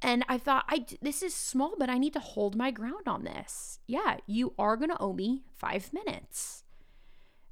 And 0.00 0.24
I 0.28 0.38
thought, 0.38 0.64
I 0.68 0.86
this 1.02 1.22
is 1.22 1.34
small, 1.34 1.74
but 1.76 1.90
I 1.90 1.98
need 1.98 2.12
to 2.12 2.20
hold 2.20 2.56
my 2.56 2.70
ground 2.70 3.08
on 3.08 3.24
this. 3.24 3.80
Yeah, 3.86 4.18
you 4.26 4.54
are 4.58 4.76
to 4.76 4.96
owe 5.00 5.12
me 5.12 5.42
five 5.56 5.92
minutes. 5.92 6.62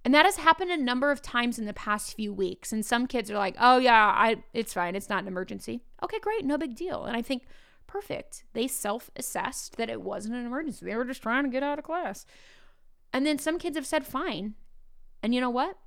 And 0.05 0.15
that 0.15 0.25
has 0.25 0.37
happened 0.37 0.71
a 0.71 0.77
number 0.77 1.11
of 1.11 1.21
times 1.21 1.59
in 1.59 1.65
the 1.65 1.73
past 1.73 2.15
few 2.15 2.33
weeks. 2.33 2.73
And 2.73 2.87
some 2.87 3.09
kids 3.09 3.29
are 3.29 3.39
like, 3.39 3.57
"Oh 3.59 3.79
yeah, 3.79 4.13
I 4.17 4.45
it's 4.55 4.73
fine. 4.73 4.95
It's 4.95 5.09
not 5.09 5.23
an 5.23 5.29
emergency." 5.29 5.83
Okay, 6.01 6.21
great. 6.21 6.45
No 6.45 6.57
big 6.57 6.77
deal. 6.77 7.05
And 7.05 7.17
I 7.17 7.23
think 7.23 7.43
perfect. 7.97 8.45
They 8.53 8.69
self-assessed 8.69 9.77
that 9.77 9.89
it 9.89 10.03
wasn't 10.03 10.35
an 10.35 10.45
emergency. 10.45 10.85
They 10.85 10.97
were 10.97 11.05
just 11.05 11.23
trying 11.23 11.45
to 11.45 11.51
get 11.51 11.63
out 11.63 11.79
of 11.79 11.85
class. 11.85 12.27
And 13.13 13.25
then 13.25 13.39
some 13.39 13.59
kids 13.59 13.77
have 13.77 13.87
said, 13.87 14.07
"Fine." 14.07 14.55
And 15.23 15.35
you 15.35 15.41
know 15.41 15.51
what? 15.51 15.79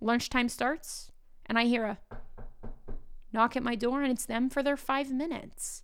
Lunchtime 0.00 0.50
starts, 0.50 1.10
and 1.46 1.58
I 1.58 1.64
hear 1.64 1.84
a 1.84 1.98
knock 3.32 3.56
at 3.56 3.62
my 3.62 3.74
door 3.74 4.02
and 4.02 4.12
it's 4.12 4.26
them 4.26 4.50
for 4.50 4.62
their 4.62 4.76
5 4.76 5.10
minutes. 5.10 5.82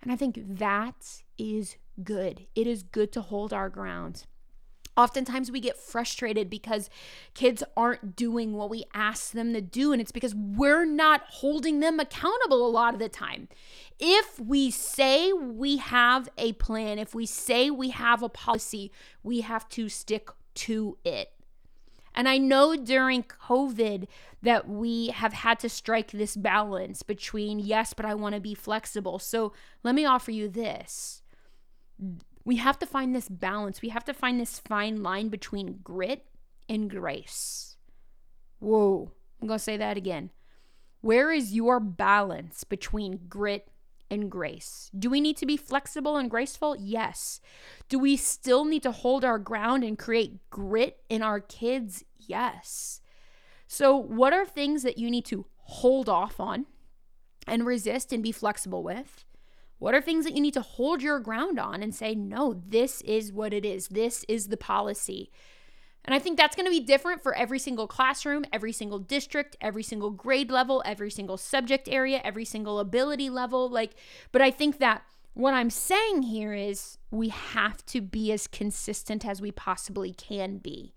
And 0.00 0.12
I 0.12 0.16
think 0.16 0.38
that 0.38 1.22
is 1.36 1.76
good. 2.04 2.46
It 2.54 2.68
is 2.68 2.84
good 2.84 3.10
to 3.12 3.20
hold 3.20 3.52
our 3.52 3.68
ground. 3.68 4.26
Oftentimes 4.98 5.52
we 5.52 5.60
get 5.60 5.78
frustrated 5.78 6.50
because 6.50 6.90
kids 7.32 7.62
aren't 7.76 8.16
doing 8.16 8.54
what 8.54 8.68
we 8.68 8.82
ask 8.92 9.30
them 9.30 9.54
to 9.54 9.60
do, 9.60 9.92
and 9.92 10.02
it's 10.02 10.10
because 10.10 10.34
we're 10.34 10.84
not 10.84 11.22
holding 11.28 11.78
them 11.78 12.00
accountable 12.00 12.66
a 12.66 12.68
lot 12.68 12.94
of 12.94 13.00
the 13.00 13.08
time. 13.08 13.48
If 14.00 14.40
we 14.40 14.72
say 14.72 15.32
we 15.32 15.76
have 15.76 16.28
a 16.36 16.52
plan, 16.54 16.98
if 16.98 17.14
we 17.14 17.26
say 17.26 17.70
we 17.70 17.90
have 17.90 18.24
a 18.24 18.28
policy, 18.28 18.90
we 19.22 19.42
have 19.42 19.68
to 19.70 19.88
stick 19.88 20.30
to 20.54 20.98
it. 21.04 21.30
And 22.12 22.28
I 22.28 22.38
know 22.38 22.74
during 22.74 23.22
COVID 23.22 24.08
that 24.42 24.68
we 24.68 25.08
have 25.08 25.32
had 25.32 25.60
to 25.60 25.68
strike 25.68 26.10
this 26.10 26.36
balance 26.36 27.04
between, 27.04 27.60
yes, 27.60 27.92
but 27.92 28.04
I 28.04 28.14
want 28.14 28.34
to 28.34 28.40
be 28.40 28.54
flexible. 28.54 29.20
So 29.20 29.52
let 29.84 29.94
me 29.94 30.04
offer 30.04 30.32
you 30.32 30.48
this 30.48 31.22
we 32.48 32.56
have 32.56 32.78
to 32.78 32.86
find 32.86 33.14
this 33.14 33.28
balance. 33.28 33.82
We 33.82 33.90
have 33.90 34.06
to 34.06 34.14
find 34.14 34.40
this 34.40 34.58
fine 34.58 35.02
line 35.02 35.28
between 35.28 35.80
grit 35.84 36.24
and 36.66 36.88
grace. 36.88 37.76
Whoa, 38.58 39.12
I'm 39.38 39.48
going 39.48 39.58
to 39.58 39.62
say 39.62 39.76
that 39.76 39.98
again. 39.98 40.30
Where 41.02 41.30
is 41.30 41.52
your 41.52 41.78
balance 41.78 42.64
between 42.64 43.26
grit 43.28 43.68
and 44.10 44.30
grace? 44.30 44.90
Do 44.98 45.10
we 45.10 45.20
need 45.20 45.36
to 45.36 45.44
be 45.44 45.58
flexible 45.58 46.16
and 46.16 46.30
graceful? 46.30 46.74
Yes. 46.74 47.42
Do 47.90 47.98
we 47.98 48.16
still 48.16 48.64
need 48.64 48.82
to 48.84 48.92
hold 48.92 49.26
our 49.26 49.38
ground 49.38 49.84
and 49.84 49.98
create 49.98 50.38
grit 50.48 51.00
in 51.10 51.20
our 51.20 51.40
kids? 51.40 52.02
Yes. 52.16 53.02
So, 53.66 53.94
what 53.94 54.32
are 54.32 54.46
things 54.46 54.84
that 54.84 54.96
you 54.96 55.10
need 55.10 55.26
to 55.26 55.44
hold 55.64 56.08
off 56.08 56.40
on 56.40 56.64
and 57.46 57.66
resist 57.66 58.10
and 58.10 58.22
be 58.22 58.32
flexible 58.32 58.82
with? 58.82 59.26
What 59.78 59.94
are 59.94 60.00
things 60.00 60.24
that 60.24 60.34
you 60.34 60.40
need 60.40 60.54
to 60.54 60.60
hold 60.60 61.02
your 61.02 61.20
ground 61.20 61.58
on 61.58 61.82
and 61.82 61.94
say, 61.94 62.14
no, 62.14 62.60
this 62.66 63.00
is 63.02 63.32
what 63.32 63.52
it 63.52 63.64
is? 63.64 63.88
This 63.88 64.24
is 64.28 64.48
the 64.48 64.56
policy. 64.56 65.30
And 66.04 66.14
I 66.14 66.18
think 66.18 66.36
that's 66.36 66.56
going 66.56 66.66
to 66.66 66.70
be 66.70 66.80
different 66.80 67.22
for 67.22 67.34
every 67.34 67.58
single 67.58 67.86
classroom, 67.86 68.44
every 68.52 68.72
single 68.72 68.98
district, 68.98 69.56
every 69.60 69.82
single 69.82 70.10
grade 70.10 70.50
level, 70.50 70.82
every 70.86 71.10
single 71.10 71.36
subject 71.36 71.88
area, 71.88 72.20
every 72.24 72.44
single 72.44 72.78
ability 72.78 73.30
level. 73.30 73.68
Like, 73.68 73.92
but 74.32 74.40
I 74.40 74.50
think 74.50 74.78
that 74.78 75.02
what 75.34 75.54
I'm 75.54 75.70
saying 75.70 76.22
here 76.22 76.54
is 76.54 76.98
we 77.10 77.28
have 77.28 77.84
to 77.86 78.00
be 78.00 78.32
as 78.32 78.46
consistent 78.46 79.26
as 79.26 79.40
we 79.40 79.52
possibly 79.52 80.12
can 80.12 80.58
be. 80.58 80.94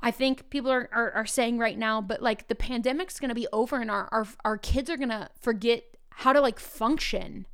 I 0.00 0.10
think 0.10 0.48
people 0.48 0.70
are, 0.70 0.88
are, 0.92 1.10
are 1.12 1.26
saying 1.26 1.58
right 1.58 1.78
now, 1.78 2.00
but 2.00 2.22
like 2.22 2.48
the 2.48 2.54
pandemic's 2.54 3.20
going 3.20 3.28
to 3.28 3.34
be 3.34 3.46
over 3.52 3.80
and 3.80 3.90
our, 3.90 4.08
our, 4.12 4.26
our 4.44 4.58
kids 4.58 4.90
are 4.90 4.96
going 4.96 5.10
to 5.10 5.28
forget 5.40 5.91
how 6.16 6.32
to 6.32 6.40
like 6.40 6.58
function. 6.58 7.46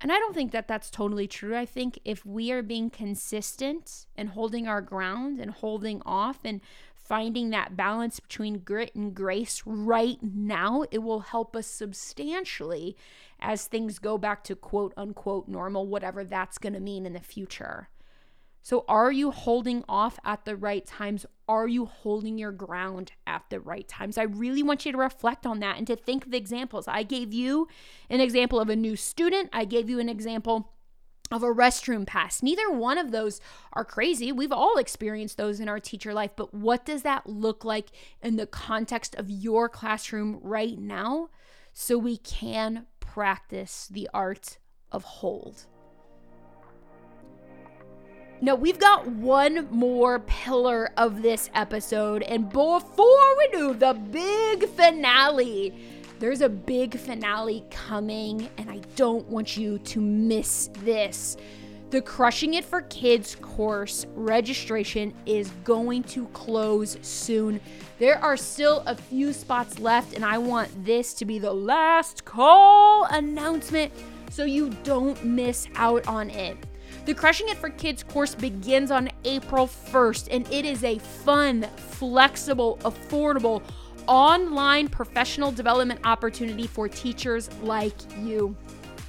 And 0.00 0.10
I 0.10 0.18
don't 0.18 0.34
think 0.34 0.50
that 0.50 0.66
that's 0.66 0.90
totally 0.90 1.28
true. 1.28 1.56
I 1.56 1.64
think 1.64 1.98
if 2.04 2.26
we 2.26 2.50
are 2.50 2.62
being 2.62 2.90
consistent 2.90 4.06
and 4.16 4.30
holding 4.30 4.66
our 4.66 4.80
ground 4.80 5.38
and 5.38 5.52
holding 5.52 6.02
off 6.04 6.40
and 6.44 6.60
finding 6.96 7.50
that 7.50 7.76
balance 7.76 8.18
between 8.18 8.60
grit 8.60 8.92
and 8.94 9.14
grace 9.14 9.62
right 9.64 10.18
now, 10.22 10.84
it 10.90 10.98
will 10.98 11.20
help 11.20 11.54
us 11.54 11.66
substantially 11.66 12.96
as 13.38 13.66
things 13.66 13.98
go 13.98 14.18
back 14.18 14.42
to 14.44 14.56
quote 14.56 14.92
unquote 14.96 15.46
normal, 15.46 15.86
whatever 15.86 16.24
that's 16.24 16.58
going 16.58 16.72
to 16.72 16.80
mean 16.80 17.06
in 17.06 17.12
the 17.12 17.20
future. 17.20 17.88
So, 18.62 18.84
are 18.86 19.10
you 19.10 19.32
holding 19.32 19.84
off 19.88 20.20
at 20.24 20.44
the 20.44 20.54
right 20.54 20.86
times? 20.86 21.26
Are 21.48 21.66
you 21.66 21.84
holding 21.84 22.38
your 22.38 22.52
ground 22.52 23.12
at 23.26 23.42
the 23.50 23.58
right 23.58 23.86
times? 23.88 24.16
I 24.16 24.22
really 24.22 24.62
want 24.62 24.86
you 24.86 24.92
to 24.92 24.98
reflect 24.98 25.44
on 25.44 25.58
that 25.60 25.78
and 25.78 25.86
to 25.88 25.96
think 25.96 26.24
of 26.24 26.32
examples. 26.32 26.86
I 26.86 27.02
gave 27.02 27.34
you 27.34 27.66
an 28.08 28.20
example 28.20 28.60
of 28.60 28.68
a 28.68 28.76
new 28.76 28.94
student, 28.94 29.50
I 29.52 29.64
gave 29.64 29.90
you 29.90 29.98
an 29.98 30.08
example 30.08 30.72
of 31.32 31.42
a 31.42 31.52
restroom 31.52 32.06
pass. 32.06 32.42
Neither 32.42 32.70
one 32.70 32.98
of 32.98 33.10
those 33.10 33.40
are 33.72 33.84
crazy. 33.84 34.30
We've 34.30 34.52
all 34.52 34.76
experienced 34.76 35.38
those 35.38 35.60
in 35.60 35.68
our 35.68 35.80
teacher 35.80 36.12
life, 36.14 36.32
but 36.36 36.54
what 36.54 36.84
does 36.84 37.02
that 37.02 37.26
look 37.26 37.64
like 37.64 37.88
in 38.22 38.36
the 38.36 38.46
context 38.46 39.14
of 39.16 39.30
your 39.30 39.68
classroom 39.68 40.38
right 40.42 40.78
now 40.78 41.30
so 41.72 41.96
we 41.96 42.18
can 42.18 42.86
practice 43.00 43.88
the 43.90 44.08
art 44.12 44.58
of 44.92 45.04
hold? 45.04 45.64
No, 48.44 48.56
we've 48.56 48.80
got 48.80 49.06
one 49.06 49.68
more 49.70 50.18
pillar 50.18 50.90
of 50.96 51.22
this 51.22 51.48
episode. 51.54 52.24
And 52.24 52.48
before 52.48 53.38
we 53.38 53.48
do 53.52 53.72
the 53.72 53.94
big 53.94 54.68
finale, 54.70 55.72
there's 56.18 56.40
a 56.40 56.48
big 56.48 56.98
finale 56.98 57.64
coming, 57.70 58.50
and 58.58 58.68
I 58.68 58.80
don't 58.96 59.28
want 59.28 59.56
you 59.56 59.78
to 59.78 60.00
miss 60.00 60.70
this. 60.80 61.36
The 61.90 62.02
Crushing 62.02 62.54
It 62.54 62.64
for 62.64 62.80
Kids 62.82 63.36
course 63.36 64.06
registration 64.12 65.14
is 65.24 65.50
going 65.62 66.02
to 66.04 66.26
close 66.28 66.98
soon. 67.00 67.60
There 68.00 68.18
are 68.18 68.36
still 68.36 68.82
a 68.86 68.96
few 68.96 69.32
spots 69.32 69.78
left, 69.78 70.14
and 70.14 70.24
I 70.24 70.38
want 70.38 70.84
this 70.84 71.14
to 71.14 71.24
be 71.24 71.38
the 71.38 71.52
last 71.52 72.24
call 72.24 73.04
announcement 73.04 73.92
so 74.30 74.42
you 74.42 74.70
don't 74.82 75.22
miss 75.24 75.68
out 75.76 76.08
on 76.08 76.28
it. 76.30 76.56
The 77.04 77.14
Crushing 77.14 77.48
It 77.48 77.56
for 77.56 77.68
Kids 77.68 78.04
course 78.04 78.36
begins 78.36 78.92
on 78.92 79.10
April 79.24 79.66
1st, 79.66 80.28
and 80.30 80.46
it 80.52 80.64
is 80.64 80.84
a 80.84 80.98
fun, 80.98 81.62
flexible, 81.76 82.78
affordable, 82.82 83.60
online 84.06 84.86
professional 84.86 85.50
development 85.50 85.98
opportunity 86.04 86.68
for 86.68 86.88
teachers 86.88 87.50
like 87.62 87.96
you. 88.20 88.54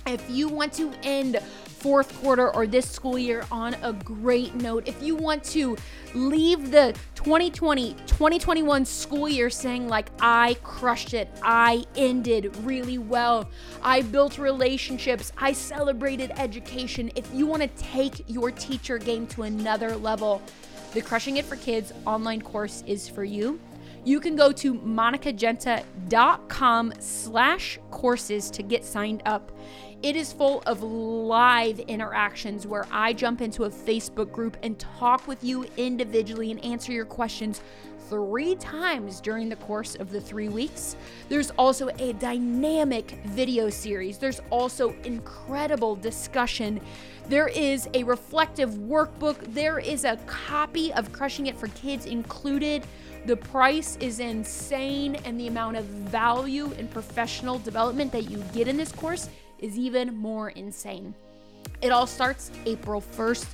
If 0.08 0.28
you 0.28 0.48
want 0.48 0.74
to 0.74 0.92
end 1.04 1.38
fourth 1.84 2.18
quarter 2.22 2.50
or 2.56 2.66
this 2.66 2.90
school 2.90 3.18
year 3.18 3.44
on 3.52 3.74
a 3.82 3.92
great 3.92 4.56
note. 4.56 4.88
If 4.88 5.04
you 5.04 5.16
want 5.16 5.44
to 5.46 5.76
leave 6.14 6.72
the 6.72 6.96
2020 7.16 7.94
2021 8.08 8.86
school 8.86 9.28
year 9.28 9.50
saying, 9.50 9.90
like, 9.90 10.08
I 10.22 10.56
crushed 10.64 11.14
it, 11.14 11.28
I 11.44 11.84
ended 11.98 12.56
really 12.64 13.00
well, 13.00 13.50
I 13.82 14.02
built 14.02 14.38
relationships, 14.38 15.34
I 15.38 15.52
celebrated 15.52 16.32
education. 16.38 17.12
If 17.16 17.30
you 17.34 17.46
want 17.46 17.64
to 17.64 17.84
take 17.84 18.24
your 18.30 18.50
teacher 18.50 18.98
game 18.98 19.28
to 19.28 19.44
another 19.44 19.98
level, 19.98 20.42
the 20.94 21.02
Crushing 21.02 21.36
It 21.36 21.44
for 21.44 21.58
Kids 21.58 21.92
online 22.08 22.42
course 22.42 22.82
is 22.88 23.10
for 23.10 23.26
you. 23.26 23.60
You 24.06 24.20
can 24.20 24.36
go 24.36 24.52
to 24.52 24.74
monicagenta.com 24.74 26.94
slash 27.00 27.80
courses 27.90 28.52
to 28.52 28.64
get 28.64 28.84
signed 28.84 29.22
up 29.26 29.50
it 30.04 30.18
is 30.18 30.34
full 30.34 30.62
of 30.66 30.84
live 30.84 31.80
interactions 31.80 32.68
where 32.68 32.86
I 32.92 33.14
jump 33.14 33.40
into 33.40 33.64
a 33.64 33.70
Facebook 33.70 34.34
group 34.34 34.58
and 34.62 34.78
talk 34.78 35.30
with 35.30 35.42
you 35.42 35.66
individually 35.78 36.52
and 36.52 36.64
answer 36.64 36.92
your 36.92 37.06
questions 37.06 37.62
three 38.10 38.56
times 38.56 39.22
during 39.22 39.48
the 39.48 39.56
course 39.56 39.96
of 39.96 40.12
the 40.12 40.20
three 40.20 40.50
weeks. 40.50 40.98
There's 41.30 41.52
also 41.52 41.88
a 42.00 42.12
dynamic 42.14 43.12
video 43.28 43.70
series. 43.70 44.18
There's 44.18 44.42
also 44.50 44.94
incredible 45.06 45.96
discussion. 45.96 46.82
There 47.30 47.48
is 47.48 47.88
a 47.94 48.04
reflective 48.04 48.72
workbook. 48.72 49.38
There 49.54 49.80
is 49.80 50.04
a 50.04 50.18
copy 50.26 50.92
of 50.92 51.14
Crushing 51.14 51.48
It 51.48 51.56
for 51.56 51.70
Kids 51.70 52.08
included. 52.08 52.84
The 53.26 53.38
price 53.38 53.96
is 54.02 54.20
insane, 54.20 55.16
and 55.24 55.40
the 55.40 55.48
amount 55.48 55.78
of 55.78 55.86
value 55.86 56.74
and 56.78 56.92
professional 56.92 57.58
development 57.60 58.12
that 58.12 58.30
you 58.30 58.44
get 58.54 58.68
in 58.68 58.76
this 58.76 58.92
course 58.92 59.30
is 59.60 59.78
even 59.78 60.16
more 60.16 60.50
insane. 60.50 61.14
It 61.82 61.92
all 61.92 62.08
starts 62.08 62.52
April 62.66 63.02
1st, 63.02 63.46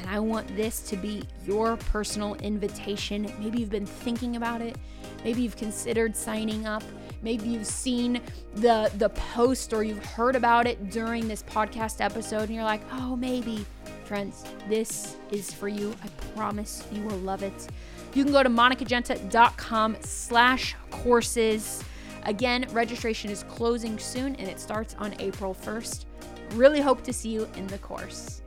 and 0.00 0.10
I 0.10 0.18
want 0.18 0.54
this 0.56 0.80
to 0.88 0.96
be 0.96 1.22
your 1.46 1.76
personal 1.76 2.34
invitation. 2.36 3.32
Maybe 3.38 3.60
you've 3.60 3.70
been 3.70 3.86
thinking 3.86 4.36
about 4.36 4.60
it, 4.60 4.76
maybe 5.24 5.42
you've 5.42 5.56
considered 5.56 6.16
signing 6.16 6.66
up. 6.66 6.82
Maybe 7.22 7.48
you've 7.48 7.66
seen 7.66 8.20
the 8.56 8.90
the 8.98 9.08
post 9.08 9.72
or 9.72 9.82
you've 9.82 10.04
heard 10.04 10.36
about 10.36 10.66
it 10.66 10.90
during 10.90 11.26
this 11.26 11.42
podcast 11.42 12.04
episode 12.04 12.42
and 12.42 12.54
you're 12.54 12.64
like, 12.64 12.82
"Oh, 12.92 13.16
maybe." 13.16 13.64
Friends, 14.04 14.44
this 14.68 15.16
is 15.32 15.52
for 15.52 15.66
you. 15.66 15.92
I 16.04 16.08
promise 16.36 16.84
you 16.92 17.02
will 17.02 17.18
love 17.18 17.42
it. 17.42 17.68
You 18.14 18.22
can 18.22 18.32
go 18.32 18.42
to 18.42 18.48
monicagenta.com 18.48 19.96
slash 20.00 20.76
courses. 20.90 21.82
Again, 22.26 22.66
registration 22.72 23.30
is 23.30 23.44
closing 23.44 23.98
soon 24.00 24.34
and 24.34 24.48
it 24.48 24.58
starts 24.58 24.96
on 24.98 25.14
April 25.20 25.54
1st. 25.54 26.06
Really 26.54 26.80
hope 26.80 27.04
to 27.04 27.12
see 27.12 27.30
you 27.30 27.48
in 27.56 27.68
the 27.68 27.78
course. 27.78 28.42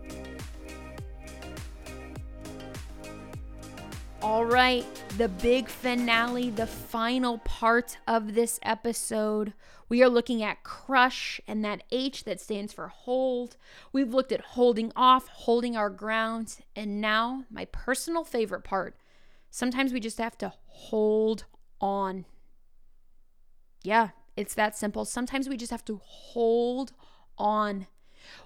All 4.22 4.46
right, 4.46 4.86
the 5.18 5.30
big 5.30 5.70
finale, 5.70 6.50
the 6.50 6.68
final 6.68 7.38
part 7.39 7.98
of 8.06 8.36
this 8.36 8.60
episode. 8.63 9.54
We 9.88 10.04
are 10.04 10.10
looking 10.10 10.44
at 10.44 10.63
crush 10.63 11.39
and 11.48 11.63
that 11.63 11.84
H 11.89 12.26
that 12.26 12.42
stands 12.42 12.74
for 12.74 12.89
hold. 12.89 13.56
We've 13.94 14.13
looked 14.13 14.34
at 14.34 14.42
holding 14.42 14.92
off, 14.94 15.30
holding 15.30 15.78
our 15.78 15.89
ground, 15.89 16.58
and 16.76 17.00
now 17.00 17.46
my 17.50 17.63
personal 17.63 18.26
favorite 18.26 18.65
part. 18.65 18.98
Sometimes 19.50 19.94
we 19.94 20.02
just 20.02 20.18
have 20.18 20.38
to 20.39 20.52
hold 20.68 21.46
on. 21.80 22.26
Yeah, 23.84 24.10
it's 24.36 24.54
that 24.56 24.78
simple. 24.78 25.06
Sometimes 25.06 25.48
we 25.48 25.58
just 25.58 25.72
have 25.72 25.86
to 25.86 26.02
hold 26.04 26.94
on. 27.38 27.88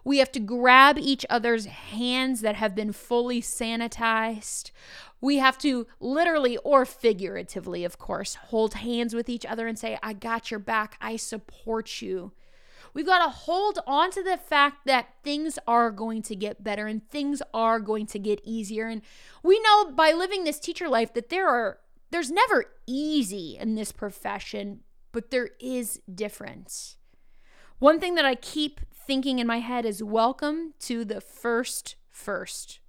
We 0.03 0.19
have 0.19 0.31
to 0.33 0.39
grab 0.39 0.97
each 0.97 1.25
other's 1.29 1.65
hands 1.65 2.41
that 2.41 2.55
have 2.55 2.75
been 2.75 2.93
fully 2.93 3.41
sanitized. 3.41 4.71
We 5.19 5.37
have 5.37 5.57
to 5.59 5.87
literally 5.99 6.57
or 6.57 6.85
figuratively, 6.85 7.83
of 7.83 7.97
course, 7.97 8.35
hold 8.35 8.75
hands 8.75 9.13
with 9.13 9.29
each 9.29 9.45
other 9.45 9.67
and 9.67 9.77
say, 9.77 9.97
I 10.01 10.13
got 10.13 10.51
your 10.51 10.59
back. 10.59 10.97
I 11.01 11.15
support 11.15 12.01
you. 12.01 12.31
We've 12.93 13.05
got 13.05 13.25
to 13.25 13.31
hold 13.31 13.79
on 13.87 14.11
to 14.11 14.23
the 14.23 14.37
fact 14.37 14.85
that 14.85 15.15
things 15.23 15.57
are 15.65 15.89
going 15.89 16.21
to 16.23 16.35
get 16.35 16.63
better 16.63 16.85
and 16.87 17.07
things 17.09 17.41
are 17.53 17.79
going 17.79 18.05
to 18.07 18.19
get 18.19 18.41
easier. 18.43 18.87
And 18.87 19.01
we 19.41 19.59
know 19.61 19.91
by 19.91 20.11
living 20.11 20.43
this 20.43 20.59
teacher 20.59 20.87
life 20.87 21.13
that 21.13 21.29
there 21.29 21.47
are 21.47 21.79
there's 22.11 22.29
never 22.29 22.65
easy 22.85 23.57
in 23.59 23.73
this 23.73 23.91
profession, 23.91 24.81
but 25.13 25.31
there 25.31 25.51
is 25.61 26.01
difference. 26.13 26.97
One 27.79 28.01
thing 28.01 28.15
that 28.15 28.25
I 28.25 28.35
keep 28.35 28.81
thinking 28.93 29.39
in 29.39 29.47
my 29.47 29.59
head 29.59 29.85
is 29.85 30.03
welcome 30.03 30.73
to 30.81 31.05
the 31.05 31.21
first 31.21 31.95
first. 32.09 32.79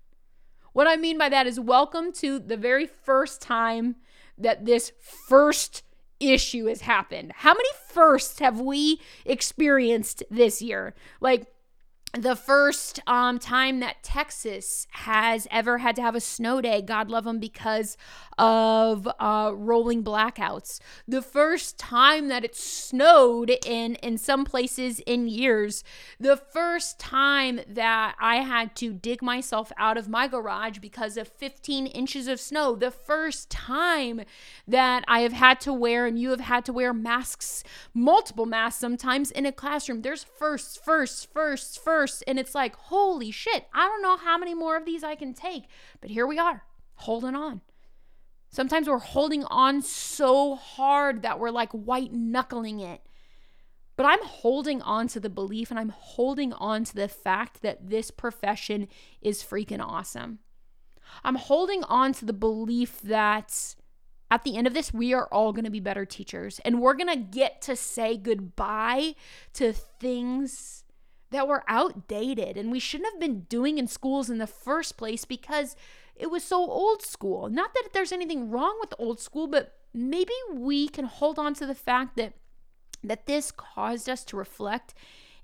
What 0.72 0.88
I 0.88 0.96
mean 0.96 1.18
by 1.18 1.28
that 1.28 1.46
is 1.46 1.60
welcome 1.60 2.12
to 2.14 2.40
the 2.40 2.56
very 2.56 2.86
first 2.86 3.40
time 3.40 3.96
that 4.36 4.64
this 4.64 4.90
first 5.28 5.84
issue 6.18 6.66
has 6.66 6.80
happened. 6.80 7.32
How 7.36 7.52
many 7.52 7.68
firsts 7.88 8.40
have 8.40 8.60
we 8.60 9.00
experienced 9.24 10.24
this 10.30 10.60
year? 10.62 10.94
Like 11.20 11.46
the 12.16 12.36
first 12.36 13.00
um, 13.08 13.38
time 13.38 13.80
that 13.80 14.02
Texas 14.02 14.86
has 14.92 15.48
ever 15.50 15.78
had 15.78 15.96
to 15.96 16.02
have 16.02 16.14
a 16.14 16.20
snow 16.20 16.60
day, 16.60 16.80
God 16.80 17.10
love 17.10 17.24
them, 17.24 17.40
because 17.40 17.96
of 18.38 19.08
uh, 19.18 19.52
rolling 19.54 20.04
blackouts. 20.04 20.80
The 21.08 21.22
first 21.22 21.78
time 21.78 22.28
that 22.28 22.44
it 22.44 22.54
snowed 22.54 23.50
in 23.64 23.96
in 23.96 24.18
some 24.18 24.44
places 24.44 25.00
in 25.00 25.28
years. 25.28 25.82
The 26.20 26.36
first 26.36 26.98
time 26.98 27.60
that 27.68 28.14
I 28.20 28.36
had 28.36 28.76
to 28.76 28.92
dig 28.92 29.22
myself 29.22 29.72
out 29.76 29.96
of 29.96 30.08
my 30.08 30.28
garage 30.28 30.78
because 30.78 31.16
of 31.16 31.28
15 31.28 31.86
inches 31.86 32.28
of 32.28 32.40
snow. 32.40 32.76
The 32.76 32.90
first 32.90 33.50
time 33.50 34.22
that 34.68 35.04
I 35.08 35.20
have 35.20 35.32
had 35.32 35.60
to 35.62 35.72
wear 35.72 36.06
and 36.06 36.18
you 36.18 36.30
have 36.30 36.40
had 36.40 36.64
to 36.66 36.72
wear 36.72 36.92
masks, 36.92 37.64
multiple 37.92 38.46
masks 38.46 38.80
sometimes 38.80 39.30
in 39.30 39.46
a 39.46 39.52
classroom. 39.52 40.02
There's 40.02 40.24
first, 40.24 40.84
first, 40.84 41.32
first, 41.32 41.82
first 41.82 42.03
first. 42.04 42.24
And 42.26 42.38
it's 42.38 42.54
like, 42.54 42.76
holy 42.76 43.30
shit, 43.30 43.66
I 43.72 43.86
don't 43.86 44.02
know 44.02 44.16
how 44.16 44.36
many 44.36 44.54
more 44.54 44.76
of 44.76 44.84
these 44.84 45.02
I 45.02 45.14
can 45.14 45.32
take. 45.32 45.64
But 46.00 46.10
here 46.10 46.26
we 46.26 46.38
are, 46.38 46.64
holding 46.94 47.34
on. 47.34 47.62
Sometimes 48.50 48.88
we're 48.88 48.98
holding 48.98 49.44
on 49.44 49.82
so 49.82 50.54
hard 50.54 51.22
that 51.22 51.40
we're 51.40 51.50
like 51.50 51.72
white 51.72 52.12
knuckling 52.12 52.80
it. 52.80 53.00
But 53.96 54.06
I'm 54.06 54.22
holding 54.22 54.82
on 54.82 55.08
to 55.08 55.20
the 55.20 55.30
belief 55.30 55.70
and 55.70 55.78
I'm 55.78 55.90
holding 55.90 56.52
on 56.52 56.84
to 56.84 56.94
the 56.94 57.08
fact 57.08 57.62
that 57.62 57.88
this 57.90 58.10
profession 58.10 58.88
is 59.22 59.42
freaking 59.42 59.80
awesome. 59.80 60.40
I'm 61.22 61.36
holding 61.36 61.84
on 61.84 62.12
to 62.14 62.24
the 62.24 62.32
belief 62.32 63.00
that 63.02 63.76
at 64.30 64.42
the 64.42 64.56
end 64.56 64.66
of 64.66 64.74
this, 64.74 64.92
we 64.92 65.14
are 65.14 65.28
all 65.30 65.52
going 65.52 65.64
to 65.64 65.70
be 65.70 65.80
better 65.80 66.04
teachers 66.04 66.60
and 66.64 66.80
we're 66.80 66.94
going 66.94 67.08
to 67.08 67.38
get 67.38 67.62
to 67.62 67.76
say 67.76 68.16
goodbye 68.16 69.14
to 69.54 69.72
things 69.72 70.83
that 71.34 71.48
were 71.48 71.64
outdated 71.66 72.56
and 72.56 72.70
we 72.70 72.78
shouldn't 72.78 73.12
have 73.12 73.20
been 73.20 73.40
doing 73.48 73.78
in 73.78 73.88
schools 73.88 74.30
in 74.30 74.38
the 74.38 74.46
first 74.46 74.96
place 74.96 75.24
because 75.24 75.74
it 76.14 76.30
was 76.30 76.44
so 76.44 76.58
old 76.58 77.02
school. 77.02 77.48
Not 77.48 77.74
that 77.74 77.88
there's 77.92 78.12
anything 78.12 78.50
wrong 78.50 78.78
with 78.80 78.94
old 78.98 79.18
school, 79.18 79.48
but 79.48 79.74
maybe 79.92 80.32
we 80.52 80.88
can 80.88 81.06
hold 81.06 81.38
on 81.38 81.52
to 81.54 81.66
the 81.66 81.74
fact 81.74 82.16
that 82.16 82.34
that 83.02 83.26
this 83.26 83.50
caused 83.50 84.08
us 84.08 84.24
to 84.24 84.36
reflect 84.36 84.94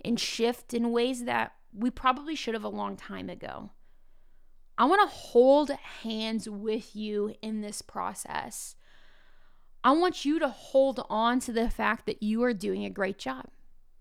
and 0.02 0.18
shift 0.18 0.72
in 0.72 0.92
ways 0.92 1.24
that 1.24 1.52
we 1.74 1.90
probably 1.90 2.34
should 2.34 2.54
have 2.54 2.64
a 2.64 2.68
long 2.68 2.96
time 2.96 3.28
ago. 3.28 3.70
I 4.78 4.84
want 4.86 5.02
to 5.02 5.14
hold 5.14 5.70
hands 6.02 6.48
with 6.48 6.96
you 6.96 7.34
in 7.42 7.60
this 7.60 7.82
process. 7.82 8.76
I 9.84 9.92
want 9.92 10.24
you 10.24 10.38
to 10.38 10.48
hold 10.48 11.04
on 11.10 11.40
to 11.40 11.52
the 11.52 11.68
fact 11.68 12.06
that 12.06 12.22
you 12.22 12.42
are 12.44 12.54
doing 12.54 12.84
a 12.84 12.90
great 12.90 13.18
job, 13.18 13.48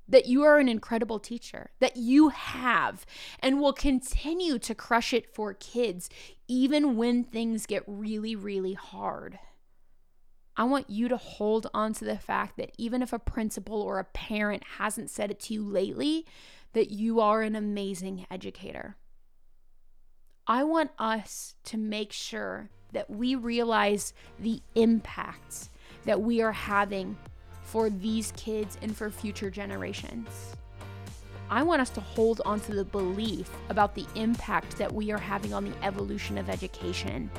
that 0.09 0.25
you 0.25 0.43
are 0.43 0.57
an 0.57 0.67
incredible 0.67 1.19
teacher, 1.19 1.69
that 1.79 1.95
you 1.95 2.29
have 2.29 3.05
and 3.39 3.59
will 3.59 3.73
continue 3.73 4.59
to 4.59 4.75
crush 4.75 5.13
it 5.13 5.33
for 5.33 5.53
kids, 5.53 6.09
even 6.47 6.97
when 6.97 7.23
things 7.23 7.65
get 7.65 7.83
really, 7.87 8.35
really 8.35 8.73
hard. 8.73 9.39
I 10.57 10.63
want 10.63 10.89
you 10.89 11.07
to 11.07 11.15
hold 11.15 11.67
on 11.73 11.93
to 11.93 12.05
the 12.05 12.17
fact 12.17 12.57
that 12.57 12.73
even 12.77 13.01
if 13.01 13.13
a 13.13 13.19
principal 13.19 13.81
or 13.81 13.99
a 13.99 14.03
parent 14.03 14.63
hasn't 14.77 15.09
said 15.09 15.31
it 15.31 15.39
to 15.41 15.53
you 15.53 15.63
lately, 15.63 16.25
that 16.73 16.91
you 16.91 17.21
are 17.21 17.41
an 17.41 17.55
amazing 17.55 18.25
educator. 18.29 18.97
I 20.45 20.63
want 20.63 20.91
us 20.97 21.55
to 21.65 21.77
make 21.77 22.11
sure 22.11 22.71
that 22.91 23.09
we 23.09 23.35
realize 23.35 24.13
the 24.39 24.61
impacts 24.75 25.69
that 26.05 26.21
we 26.21 26.41
are 26.41 26.51
having 26.51 27.17
for 27.71 27.89
these 27.89 28.31
kids 28.35 28.77
and 28.81 28.95
for 28.95 29.09
future 29.09 29.49
generations. 29.49 30.55
I 31.49 31.63
want 31.63 31.81
us 31.81 31.89
to 31.91 32.01
hold 32.01 32.41
on 32.45 32.59
to 32.61 32.73
the 32.73 32.83
belief 32.83 33.49
about 33.69 33.95
the 33.95 34.05
impact 34.15 34.77
that 34.77 34.93
we 34.93 35.11
are 35.11 35.17
having 35.17 35.53
on 35.53 35.65
the 35.65 35.83
evolution 35.83 36.37
of 36.37 36.49
education 36.49 37.29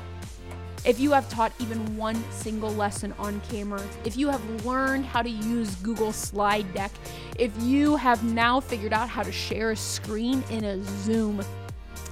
if 0.85 0.99
you 0.99 1.11
have 1.11 1.29
taught 1.29 1.53
even 1.59 1.97
one 1.97 2.23
single 2.31 2.71
lesson 2.71 3.13
on 3.19 3.41
camera, 3.51 3.83
if 4.05 4.17
you 4.17 4.29
have 4.29 4.65
learned 4.65 5.05
how 5.05 5.21
to 5.21 5.29
use 5.29 5.75
Google 5.77 6.13
Slide 6.13 6.73
Deck, 6.75 6.91
if 7.39 7.53
you 7.61 7.97
have 7.97 8.25
now 8.25 8.61
figured 8.61 8.93
out 8.93 9.09
how 9.09 9.23
to 9.23 9.33
share 9.33 9.73
a 9.73 9.77
screen 9.77 10.43
in 10.51 10.65
a 10.65 10.83
Zoom, 11.03 11.43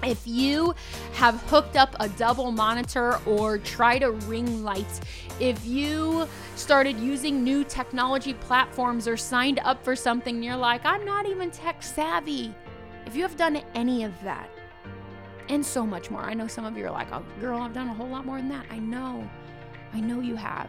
if 0.03 0.27
you 0.27 0.75
have 1.15 1.41
hooked 1.43 1.77
up 1.77 1.95
a 2.01 2.09
double 2.11 2.53
monitor 2.53 3.19
or 3.27 3.59
tried 3.59 4.03
a 4.03 4.11
ring 4.11 4.63
light, 4.63 5.01
if 5.41 5.65
you 5.67 6.27
started 6.57 6.99
using 6.99 7.43
new 7.43 7.65
technology 7.65 8.35
platforms 8.35 9.09
or 9.09 9.17
signed 9.17 9.61
up 9.65 9.85
for 9.85 9.97
something 9.97 10.37
and 10.37 10.45
you're 10.45 10.57
like, 10.57 10.85
I'm 10.85 11.05
not 11.05 11.27
even 11.27 11.51
tech 11.51 11.83
savvy, 11.83 12.55
if 13.07 13.17
you 13.17 13.23
have 13.23 13.37
done 13.37 13.63
any 13.75 14.05
of 14.05 14.13
that, 14.23 14.51
and 15.49 15.65
so 15.65 15.87
much 15.87 16.11
more. 16.11 16.21
I 16.21 16.35
know 16.35 16.47
some 16.47 16.65
of 16.65 16.77
you 16.77 16.87
are 16.87 16.91
like, 16.91 17.13
oh, 17.13 17.25
girl, 17.41 17.61
I've 17.61 17.73
done 17.73 17.89
a 17.89 17.95
whole 17.95 18.09
lot 18.09 18.27
more 18.27 18.37
than 18.37 18.51
that. 18.51 18.67
I 18.71 18.79
know. 18.79 19.29
I 19.95 20.01
know 20.01 20.21
you 20.21 20.37
have. 20.37 20.69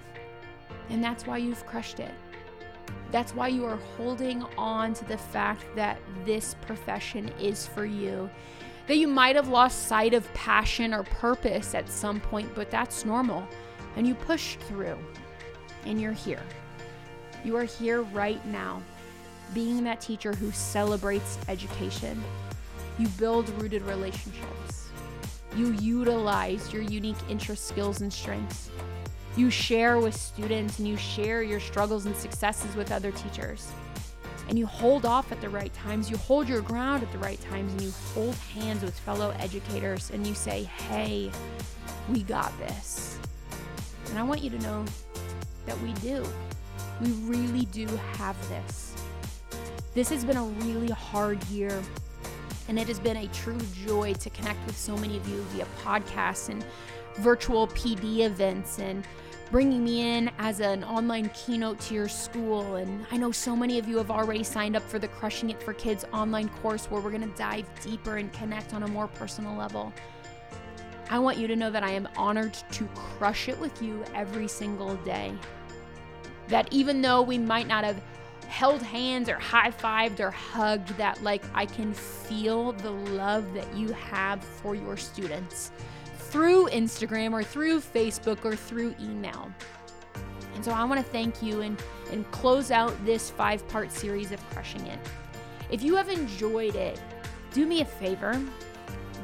And 0.89 1.03
that's 1.03 1.27
why 1.27 1.37
you've 1.37 1.65
crushed 1.65 1.99
it. 1.99 2.11
That's 3.11 3.33
why 3.35 3.49
you 3.49 3.65
are 3.65 3.79
holding 3.97 4.43
on 4.57 4.93
to 4.93 5.05
the 5.05 5.17
fact 5.17 5.65
that 5.75 5.99
this 6.25 6.55
profession 6.61 7.29
is 7.39 7.67
for 7.67 7.85
you. 7.85 8.29
That 8.89 8.97
you 8.97 9.07
might 9.07 9.35
have 9.35 9.47
lost 9.47 9.87
sight 9.87 10.15
of 10.15 10.31
passion 10.33 10.95
or 10.95 11.03
purpose 11.03 11.75
at 11.75 11.87
some 11.89 12.19
point, 12.19 12.49
but 12.55 12.71
that's 12.71 13.05
normal. 13.05 13.47
And 13.95 14.07
you 14.07 14.15
pushed 14.15 14.59
through, 14.61 14.97
and 15.85 16.01
you're 16.01 16.11
here. 16.11 16.41
You 17.43 17.55
are 17.55 17.65
here 17.65 18.01
right 18.01 18.43
now, 18.47 18.81
being 19.53 19.83
that 19.83 20.01
teacher 20.01 20.33
who 20.33 20.49
celebrates 20.51 21.37
education 21.47 22.21
you 22.99 23.07
build 23.09 23.47
rooted 23.61 23.81
relationships. 23.83 24.89
You 25.55 25.71
utilize 25.73 26.73
your 26.73 26.81
unique 26.81 27.15
interests, 27.29 27.65
skills, 27.65 28.01
and 28.01 28.11
strengths. 28.11 28.69
You 29.37 29.49
share 29.49 29.99
with 29.99 30.15
students 30.15 30.79
and 30.79 30.87
you 30.87 30.97
share 30.97 31.41
your 31.41 31.61
struggles 31.61 32.07
and 32.07 32.15
successes 32.15 32.75
with 32.75 32.91
other 32.91 33.11
teachers. 33.11 33.71
And 34.49 34.57
you 34.57 34.65
hold 34.65 35.05
off 35.05 35.31
at 35.31 35.39
the 35.41 35.49
right 35.49 35.71
times, 35.73 36.09
you 36.09 36.17
hold 36.17 36.49
your 36.49 36.61
ground 36.61 37.03
at 37.03 37.11
the 37.11 37.19
right 37.19 37.39
times, 37.49 37.71
and 37.71 37.81
you 37.83 37.91
hold 38.15 38.33
hands 38.35 38.81
with 38.83 38.97
fellow 38.99 39.33
educators 39.37 40.09
and 40.09 40.25
you 40.25 40.33
say, 40.33 40.63
hey, 40.63 41.31
we 42.09 42.23
got 42.23 42.57
this. 42.57 43.19
And 44.09 44.17
I 44.17 44.23
want 44.23 44.41
you 44.41 44.49
to 44.49 44.59
know 44.59 44.85
that 45.67 45.79
we 45.81 45.93
do. 45.93 46.25
We 46.99 47.11
really 47.29 47.65
do 47.65 47.85
have 48.13 48.35
this. 48.49 48.95
This 49.93 50.09
has 50.09 50.25
been 50.25 50.37
a 50.37 50.43
really 50.43 50.89
hard 50.89 51.43
year 51.45 51.79
and 52.67 52.79
it 52.79 52.87
has 52.87 52.99
been 52.99 53.17
a 53.17 53.27
true 53.27 53.59
joy 53.85 54.13
to 54.13 54.29
connect 54.31 54.65
with 54.65 54.77
so 54.77 54.97
many 54.97 55.17
of 55.17 55.27
you 55.27 55.41
via 55.49 55.65
podcasts 55.83 56.49
and 56.49 56.63
virtual 57.17 57.67
PD 57.67 58.19
events 58.19 58.79
and 58.79 59.03
bringing 59.51 59.83
me 59.83 60.17
in 60.17 60.29
as 60.37 60.59
an 60.59 60.83
online 60.83 61.29
keynote 61.33 61.79
to 61.79 61.93
your 61.93 62.07
school. 62.07 62.75
And 62.75 63.05
I 63.11 63.17
know 63.17 63.31
so 63.31 63.55
many 63.55 63.79
of 63.79 63.87
you 63.87 63.97
have 63.97 64.11
already 64.11 64.43
signed 64.43 64.75
up 64.75 64.83
for 64.83 64.99
the 64.99 65.07
Crushing 65.07 65.49
It 65.49 65.61
for 65.61 65.73
Kids 65.73 66.05
online 66.13 66.49
course 66.49 66.85
where 66.85 67.01
we're 67.01 67.09
going 67.09 67.29
to 67.29 67.37
dive 67.37 67.65
deeper 67.81 68.17
and 68.17 68.31
connect 68.31 68.73
on 68.73 68.83
a 68.83 68.87
more 68.87 69.07
personal 69.07 69.55
level. 69.55 69.91
I 71.09 71.17
want 71.17 71.37
you 71.37 71.47
to 71.47 71.55
know 71.55 71.71
that 71.71 71.83
I 71.83 71.89
am 71.89 72.07
honored 72.15 72.53
to 72.71 72.85
crush 72.93 73.49
it 73.49 73.59
with 73.59 73.81
you 73.81 74.03
every 74.13 74.47
single 74.47 74.95
day. 74.97 75.33
That 76.49 76.67
even 76.71 77.01
though 77.01 77.23
we 77.23 77.39
might 77.39 77.67
not 77.67 77.83
have 77.83 78.01
held 78.47 78.81
hands 78.81 79.29
or 79.29 79.37
high 79.37 79.71
fived 79.71 80.19
or 80.19 80.31
hugged 80.31 80.89
that 80.97 81.21
like 81.21 81.43
I 81.53 81.67
can 81.67 81.93
feel 81.93 82.73
the 82.73 82.89
love 82.89 83.53
that 83.53 83.75
you 83.75 83.89
have 83.93 84.43
for 84.43 84.73
your 84.73 84.97
students 84.97 85.71
through 86.29 86.69
Instagram 86.69 87.33
or 87.33 87.43
through 87.43 87.81
Facebook 87.81 88.45
or 88.45 88.55
through 88.55 88.95
email. 88.99 89.51
And 90.55 90.63
so 90.63 90.71
I 90.71 90.83
want 90.83 91.03
to 91.03 91.11
thank 91.11 91.41
you 91.41 91.61
and, 91.61 91.81
and 92.11 92.29
close 92.31 92.69
out 92.69 92.93
this 93.05 93.29
five 93.29 93.67
part 93.69 93.91
series 93.91 94.31
of 94.31 94.49
Crushing 94.49 94.85
It. 94.87 94.99
If 95.71 95.83
you 95.83 95.95
have 95.95 96.09
enjoyed 96.09 96.75
it, 96.75 96.99
do 97.53 97.65
me 97.65 97.81
a 97.81 97.85
favor 97.85 98.39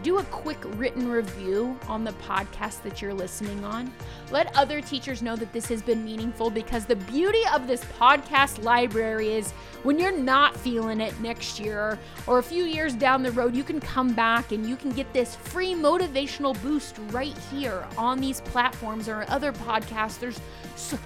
do 0.06 0.20
a 0.20 0.24
quick 0.26 0.60
written 0.78 1.10
review 1.10 1.76
on 1.88 2.04
the 2.04 2.12
podcast 2.12 2.84
that 2.84 3.02
you're 3.02 3.12
listening 3.12 3.66
on. 3.66 3.92
Let 4.30 4.56
other 4.56 4.80
teachers 4.80 5.24
know 5.24 5.36
that 5.36 5.52
this 5.52 5.66
has 5.70 5.82
been 5.82 6.06
meaningful 6.06 6.52
because 6.52 6.86
the 6.86 6.96
beauty 6.96 7.42
of 7.52 7.66
this 7.66 7.84
podcast 8.00 8.64
library 8.64 9.34
is 9.34 9.52
when 9.82 9.98
you're 9.98 10.16
not 10.16 10.56
feeling 10.56 11.02
it 11.02 11.20
next 11.22 11.60
year 11.60 11.98
or 12.28 12.38
a 12.38 12.44
few 12.44 12.66
years 12.66 12.94
down 12.94 13.24
the 13.24 13.32
road, 13.32 13.56
you 13.56 13.64
can 13.64 13.80
come 13.80 14.14
back 14.14 14.52
and 14.52 14.70
you 14.70 14.76
can 14.76 14.92
get 14.92 15.12
this 15.12 15.36
free 15.38 15.74
motivational 15.74 16.62
boost 16.62 17.00
right 17.10 17.36
here 17.52 17.84
on 17.98 18.20
these 18.20 18.42
platforms 18.42 19.10
or 19.10 19.26
other 19.28 19.52
podcasts. 19.54 20.20
There's 20.20 20.40
so, 20.76 21.00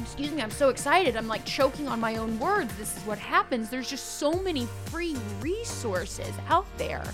excuse 0.00 0.32
me, 0.32 0.40
I'm 0.40 0.50
so 0.50 0.70
excited. 0.70 1.14
I'm 1.14 1.28
like 1.28 1.44
choking 1.44 1.88
on 1.88 2.00
my 2.00 2.16
own 2.16 2.38
words. 2.38 2.74
This 2.78 2.96
is 2.96 3.02
what 3.02 3.18
happens. 3.18 3.68
There's 3.68 3.90
just 3.90 4.16
so 4.16 4.32
many 4.32 4.64
free 4.86 5.14
resources 5.42 6.32
out 6.48 6.66
there. 6.78 7.04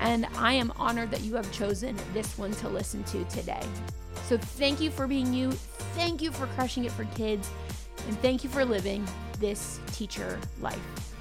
And 0.00 0.26
I 0.36 0.52
am 0.52 0.72
honored 0.76 1.10
that 1.10 1.22
you 1.22 1.34
have 1.34 1.50
chosen 1.52 1.96
this 2.12 2.38
one 2.38 2.52
to 2.52 2.68
listen 2.68 3.02
to 3.04 3.24
today. 3.24 3.62
So 4.24 4.36
thank 4.36 4.80
you 4.80 4.90
for 4.90 5.06
being 5.06 5.32
you. 5.32 5.52
Thank 5.94 6.22
you 6.22 6.30
for 6.30 6.46
crushing 6.48 6.84
it 6.84 6.92
for 6.92 7.04
kids. 7.16 7.50
And 8.06 8.18
thank 8.20 8.44
you 8.44 8.50
for 8.50 8.64
living 8.64 9.06
this 9.40 9.80
teacher 9.92 10.38
life. 10.60 11.17